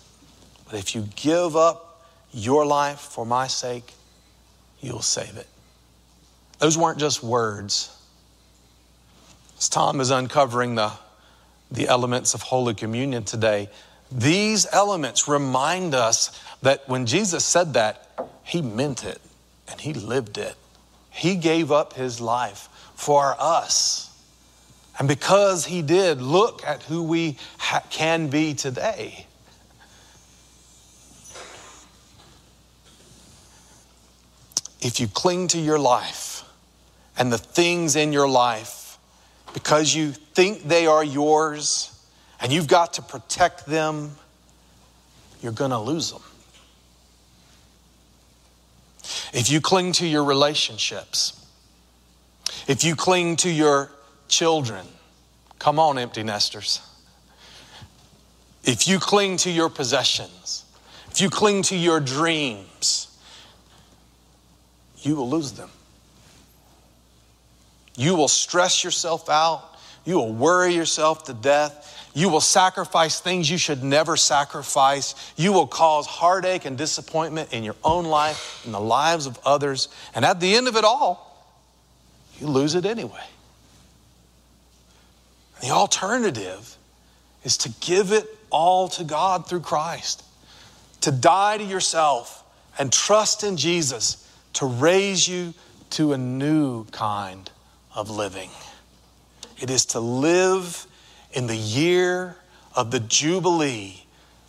But 0.69 0.79
if 0.79 0.95
you 0.95 1.07
give 1.15 1.55
up 1.55 2.05
your 2.31 2.65
life 2.65 2.99
for 2.99 3.25
my 3.25 3.47
sake, 3.47 3.93
you'll 4.79 5.01
save 5.01 5.35
it. 5.35 5.47
Those 6.59 6.77
weren't 6.77 6.99
just 6.99 7.23
words, 7.23 7.95
As 9.57 9.67
Tom 9.67 9.99
is 9.99 10.11
uncovering 10.11 10.75
the, 10.75 10.91
the 11.71 11.87
elements 11.87 12.33
of 12.33 12.43
Holy 12.43 12.73
Communion 12.73 13.23
today, 13.23 13.69
these 14.11 14.67
elements 14.71 15.27
remind 15.27 15.95
us 15.95 16.39
that 16.61 16.87
when 16.87 17.05
Jesus 17.05 17.45
said 17.45 17.73
that, 17.73 18.29
he 18.43 18.61
meant 18.61 19.05
it 19.05 19.21
and 19.69 19.79
he 19.79 19.93
lived 19.93 20.37
it. 20.37 20.55
He 21.09 21.35
gave 21.35 21.71
up 21.71 21.93
his 21.93 22.19
life 22.19 22.67
for 22.95 23.35
us. 23.39 24.07
And 24.99 25.07
because 25.07 25.65
he 25.65 25.81
did, 25.81 26.21
look 26.21 26.65
at 26.65 26.83
who 26.83 27.03
we 27.03 27.37
ha- 27.57 27.83
can 27.89 28.27
be 28.27 28.53
today. 28.53 29.25
If 34.81 34.99
you 34.99 35.07
cling 35.07 35.47
to 35.49 35.59
your 35.59 35.79
life 35.79 36.43
and 37.17 37.31
the 37.31 37.37
things 37.37 37.95
in 37.95 38.11
your 38.11 38.27
life 38.27 38.97
because 39.53 39.93
you 39.93 40.11
think 40.11 40.63
they 40.63 40.87
are 40.87 41.03
yours 41.03 41.90
and 42.41 42.51
you've 42.51 42.67
got 42.67 42.93
to 42.93 43.01
protect 43.01 43.65
them, 43.65 44.11
you're 45.41 45.51
going 45.51 45.71
to 45.71 45.79
lose 45.79 46.11
them. 46.11 46.21
If 49.33 49.49
you 49.49 49.61
cling 49.61 49.93
to 49.93 50.07
your 50.07 50.23
relationships, 50.23 51.37
if 52.67 52.83
you 52.83 52.95
cling 52.95 53.37
to 53.37 53.49
your 53.49 53.91
children, 54.27 54.85
come 55.59 55.79
on, 55.79 55.97
empty 55.97 56.23
nesters. 56.23 56.81
If 58.63 58.87
you 58.87 58.99
cling 58.99 59.37
to 59.37 59.51
your 59.51 59.69
possessions, 59.69 60.65
if 61.09 61.21
you 61.21 61.29
cling 61.29 61.63
to 61.63 61.75
your 61.75 61.99
dreams, 61.99 63.07
you 64.99 65.15
will 65.15 65.29
lose 65.29 65.53
them. 65.53 65.69
You 67.95 68.15
will 68.15 68.27
stress 68.27 68.83
yourself 68.83 69.29
out. 69.29 69.63
You 70.05 70.15
will 70.15 70.33
worry 70.33 70.73
yourself 70.73 71.25
to 71.25 71.33
death. 71.33 72.00
You 72.13 72.29
will 72.29 72.41
sacrifice 72.41 73.19
things 73.19 73.49
you 73.49 73.57
should 73.57 73.83
never 73.83 74.17
sacrifice. 74.17 75.15
You 75.37 75.53
will 75.53 75.67
cause 75.67 76.05
heartache 76.05 76.65
and 76.65 76.77
disappointment 76.77 77.53
in 77.53 77.63
your 77.63 77.75
own 77.83 78.05
life, 78.05 78.63
in 78.65 78.71
the 78.71 78.79
lives 78.79 79.25
of 79.25 79.39
others. 79.45 79.87
And 80.13 80.25
at 80.25 80.39
the 80.39 80.55
end 80.55 80.67
of 80.67 80.75
it 80.75 80.83
all, 80.83 81.27
you 82.39 82.47
lose 82.47 82.75
it 82.75 82.85
anyway. 82.85 83.23
The 85.61 85.69
alternative 85.69 86.75
is 87.43 87.57
to 87.57 87.69
give 87.79 88.11
it 88.11 88.25
all 88.49 88.89
to 88.89 89.03
God 89.03 89.47
through 89.47 89.61
Christ, 89.61 90.23
to 91.01 91.11
die 91.11 91.57
to 91.57 91.63
yourself 91.63 92.43
and 92.77 92.91
trust 92.91 93.43
in 93.43 93.57
Jesus 93.57 94.27
to 94.53 94.65
raise 94.65 95.27
you 95.27 95.53
to 95.91 96.13
a 96.13 96.17
new 96.17 96.85
kind 96.85 97.49
of 97.93 98.09
living. 98.09 98.49
It 99.59 99.69
is 99.69 99.85
to 99.87 99.99
live 99.99 100.87
in 101.33 101.47
the 101.47 101.55
year 101.55 102.35
of 102.75 102.91
the 102.91 102.99
Jubilee, 102.99 104.03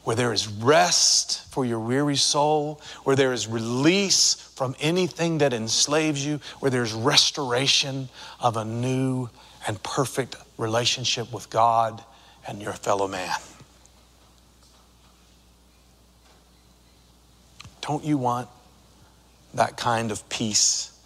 where 0.05 0.16
there 0.16 0.33
is 0.33 0.49
rest 0.49 1.53
for 1.53 1.64
your 1.64 1.79
weary 1.79 2.16
soul, 2.16 2.81
where 3.05 3.14
there 3.14 3.33
is 3.33 3.47
release 3.47 4.35
from 4.35 4.75
anything 4.81 5.38
that 5.38 5.53
enslaves 5.53 6.25
you, 6.25 6.40
where 6.61 6.71
there's 6.71 6.92
restoration 6.92 8.09
of 8.40 8.57
a 8.57 8.64
new 8.64 9.29
and 9.66 9.81
perfect 9.83 10.37
relationship 10.59 11.33
with 11.33 11.51
God 11.51 12.03
and 12.47 12.61
your 12.61 12.73
fellow 12.73 13.07
man. 13.07 13.37
Don't 17.81 18.05
you 18.05 18.16
want 18.16 18.49
that 19.55 19.77
kind 19.77 20.11
of 20.11 20.29
peace 20.29 20.97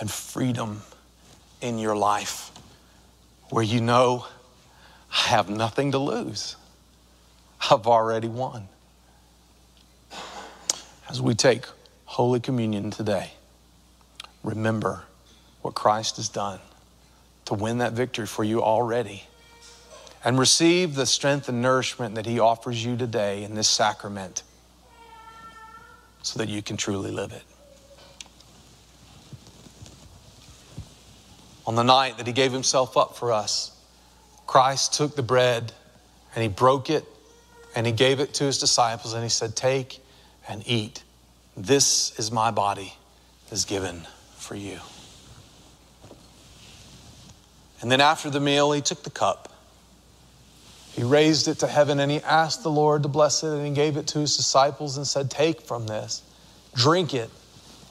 and 0.00 0.10
freedom 0.10 0.82
in 1.60 1.78
your 1.78 1.94
life 1.94 2.50
where 3.50 3.62
you 3.62 3.80
know 3.80 4.26
I 5.12 5.28
have 5.28 5.50
nothing 5.50 5.92
to 5.92 5.98
lose. 5.98 6.56
I've 7.70 7.86
already 7.86 8.28
won. 8.28 8.68
As 11.08 11.20
we 11.20 11.34
take 11.34 11.66
Holy 12.06 12.40
Communion 12.40 12.90
today, 12.90 13.32
remember 14.42 15.02
what 15.60 15.74
Christ 15.74 16.16
has 16.16 16.28
done 16.28 16.60
to 17.44 17.54
win 17.54 17.78
that 17.78 17.92
victory 17.92 18.26
for 18.26 18.44
you 18.44 18.62
already. 18.62 19.24
And 20.24 20.38
receive 20.38 20.94
the 20.94 21.04
strength 21.04 21.48
and 21.48 21.60
nourishment 21.60 22.14
that 22.14 22.26
He 22.26 22.38
offers 22.38 22.84
you 22.84 22.96
today 22.96 23.42
in 23.42 23.54
this 23.54 23.68
sacrament 23.68 24.42
so 26.22 26.38
that 26.38 26.48
you 26.48 26.62
can 26.62 26.76
truly 26.76 27.10
live 27.10 27.32
it. 27.32 27.42
On 31.66 31.74
the 31.74 31.82
night 31.82 32.18
that 32.18 32.26
He 32.26 32.32
gave 32.32 32.52
Himself 32.52 32.96
up 32.96 33.16
for 33.16 33.32
us, 33.32 33.72
Christ 34.46 34.94
took 34.94 35.16
the 35.16 35.22
bread 35.22 35.72
and 36.34 36.42
he 36.42 36.48
broke 36.48 36.90
it 36.90 37.04
and 37.74 37.86
he 37.86 37.92
gave 37.92 38.20
it 38.20 38.34
to 38.34 38.44
his 38.44 38.58
disciples 38.58 39.14
and 39.14 39.22
he 39.22 39.28
said, 39.28 39.56
Take 39.56 40.00
and 40.48 40.62
eat. 40.66 41.02
This 41.56 42.18
is 42.18 42.30
my 42.30 42.50
body 42.50 42.94
is 43.50 43.64
given 43.64 44.06
for 44.36 44.54
you. 44.54 44.78
And 47.80 47.90
then 47.90 48.00
after 48.00 48.30
the 48.30 48.40
meal, 48.40 48.72
he 48.72 48.80
took 48.80 49.02
the 49.02 49.10
cup. 49.10 49.48
He 50.92 51.02
raised 51.02 51.48
it 51.48 51.60
to 51.60 51.66
heaven 51.66 52.00
and 52.00 52.10
he 52.10 52.20
asked 52.20 52.62
the 52.62 52.70
Lord 52.70 53.02
to 53.02 53.08
bless 53.08 53.42
it 53.42 53.48
and 53.48 53.66
he 53.66 53.72
gave 53.72 53.96
it 53.96 54.06
to 54.08 54.20
his 54.20 54.36
disciples 54.36 54.96
and 54.96 55.06
said, 55.06 55.30
Take 55.30 55.62
from 55.62 55.86
this, 55.86 56.22
drink 56.74 57.14
it, 57.14 57.30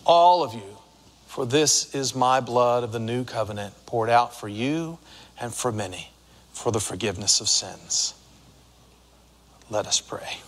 all 0.05 0.43
of 0.43 0.53
you, 0.53 0.77
for 1.25 1.45
this 1.45 1.93
is 1.95 2.15
my 2.15 2.39
blood 2.39 2.83
of 2.83 2.91
the 2.91 2.99
new 2.99 3.23
covenant 3.23 3.73
poured 3.85 4.09
out 4.09 4.39
for 4.39 4.47
you 4.47 4.99
and 5.39 5.53
for 5.53 5.71
many 5.71 6.11
for 6.53 6.71
the 6.71 6.79
forgiveness 6.79 7.41
of 7.41 7.49
sins. 7.49 8.13
Let 9.69 9.87
us 9.87 10.01
pray. 10.01 10.39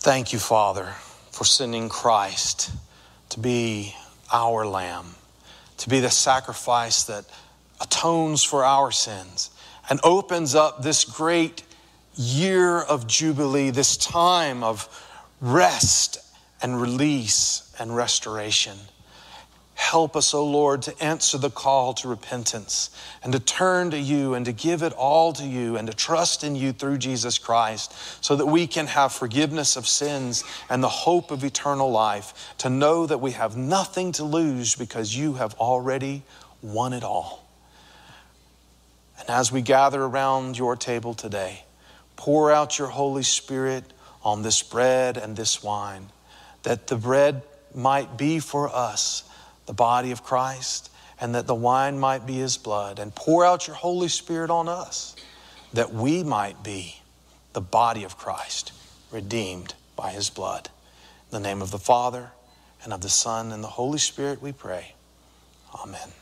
Thank 0.00 0.32
you, 0.32 0.38
Father, 0.38 0.94
for 1.32 1.44
sending 1.44 1.88
Christ 1.88 2.70
to 3.30 3.40
be 3.40 3.94
our 4.32 4.66
Lamb, 4.66 5.16
to 5.78 5.88
be 5.88 6.00
the 6.00 6.10
sacrifice 6.10 7.02
that 7.04 7.24
atones 7.80 8.44
for 8.44 8.64
our 8.64 8.90
sins 8.90 9.50
and 9.90 10.00
opens 10.04 10.54
up 10.54 10.82
this 10.82 11.04
great 11.04 11.62
year 12.14 12.78
of 12.78 13.06
Jubilee, 13.06 13.70
this 13.70 13.96
time 13.96 14.62
of 14.62 14.88
rest 15.40 16.18
and 16.62 16.80
release 16.80 17.74
and 17.78 17.94
restoration. 17.94 18.76
Help 19.78 20.16
us, 20.16 20.34
O 20.34 20.44
Lord, 20.44 20.82
to 20.82 21.02
answer 21.02 21.38
the 21.38 21.50
call 21.50 21.94
to 21.94 22.08
repentance 22.08 22.90
and 23.22 23.32
to 23.32 23.38
turn 23.38 23.92
to 23.92 23.98
you 23.98 24.34
and 24.34 24.44
to 24.44 24.52
give 24.52 24.82
it 24.82 24.92
all 24.92 25.32
to 25.32 25.46
you 25.46 25.76
and 25.76 25.86
to 25.86 25.94
trust 25.94 26.42
in 26.42 26.56
you 26.56 26.72
through 26.72 26.98
Jesus 26.98 27.38
Christ 27.38 27.94
so 28.20 28.34
that 28.34 28.46
we 28.46 28.66
can 28.66 28.88
have 28.88 29.12
forgiveness 29.12 29.76
of 29.76 29.86
sins 29.86 30.42
and 30.68 30.82
the 30.82 30.88
hope 30.88 31.30
of 31.30 31.44
eternal 31.44 31.92
life, 31.92 32.54
to 32.58 32.68
know 32.68 33.06
that 33.06 33.18
we 33.18 33.30
have 33.30 33.56
nothing 33.56 34.10
to 34.12 34.24
lose 34.24 34.74
because 34.74 35.16
you 35.16 35.34
have 35.34 35.54
already 35.54 36.24
won 36.60 36.92
it 36.92 37.04
all. 37.04 37.48
And 39.20 39.30
as 39.30 39.52
we 39.52 39.62
gather 39.62 40.02
around 40.02 40.58
your 40.58 40.74
table 40.74 41.14
today, 41.14 41.62
pour 42.16 42.50
out 42.50 42.80
your 42.80 42.88
Holy 42.88 43.22
Spirit 43.22 43.84
on 44.24 44.42
this 44.42 44.60
bread 44.60 45.16
and 45.16 45.36
this 45.36 45.62
wine, 45.62 46.08
that 46.64 46.88
the 46.88 46.96
bread 46.96 47.42
might 47.72 48.18
be 48.18 48.40
for 48.40 48.68
us 48.68 49.22
the 49.68 49.74
body 49.74 50.10
of 50.10 50.24
Christ, 50.24 50.90
and 51.20 51.34
that 51.34 51.46
the 51.46 51.54
wine 51.54 51.98
might 51.98 52.26
be 52.26 52.38
his 52.38 52.56
blood. 52.56 52.98
And 52.98 53.14
pour 53.14 53.44
out 53.44 53.66
your 53.66 53.76
Holy 53.76 54.08
Spirit 54.08 54.50
on 54.50 54.66
us, 54.66 55.14
that 55.74 55.92
we 55.92 56.24
might 56.24 56.64
be 56.64 56.96
the 57.52 57.60
body 57.60 58.02
of 58.02 58.16
Christ, 58.16 58.72
redeemed 59.12 59.74
by 59.94 60.10
his 60.10 60.30
blood. 60.30 60.70
In 61.30 61.42
the 61.42 61.46
name 61.46 61.60
of 61.60 61.70
the 61.70 61.78
Father, 61.78 62.30
and 62.82 62.94
of 62.94 63.02
the 63.02 63.10
Son, 63.10 63.52
and 63.52 63.62
the 63.62 63.68
Holy 63.68 63.98
Spirit, 63.98 64.40
we 64.40 64.52
pray. 64.52 64.94
Amen. 65.74 66.17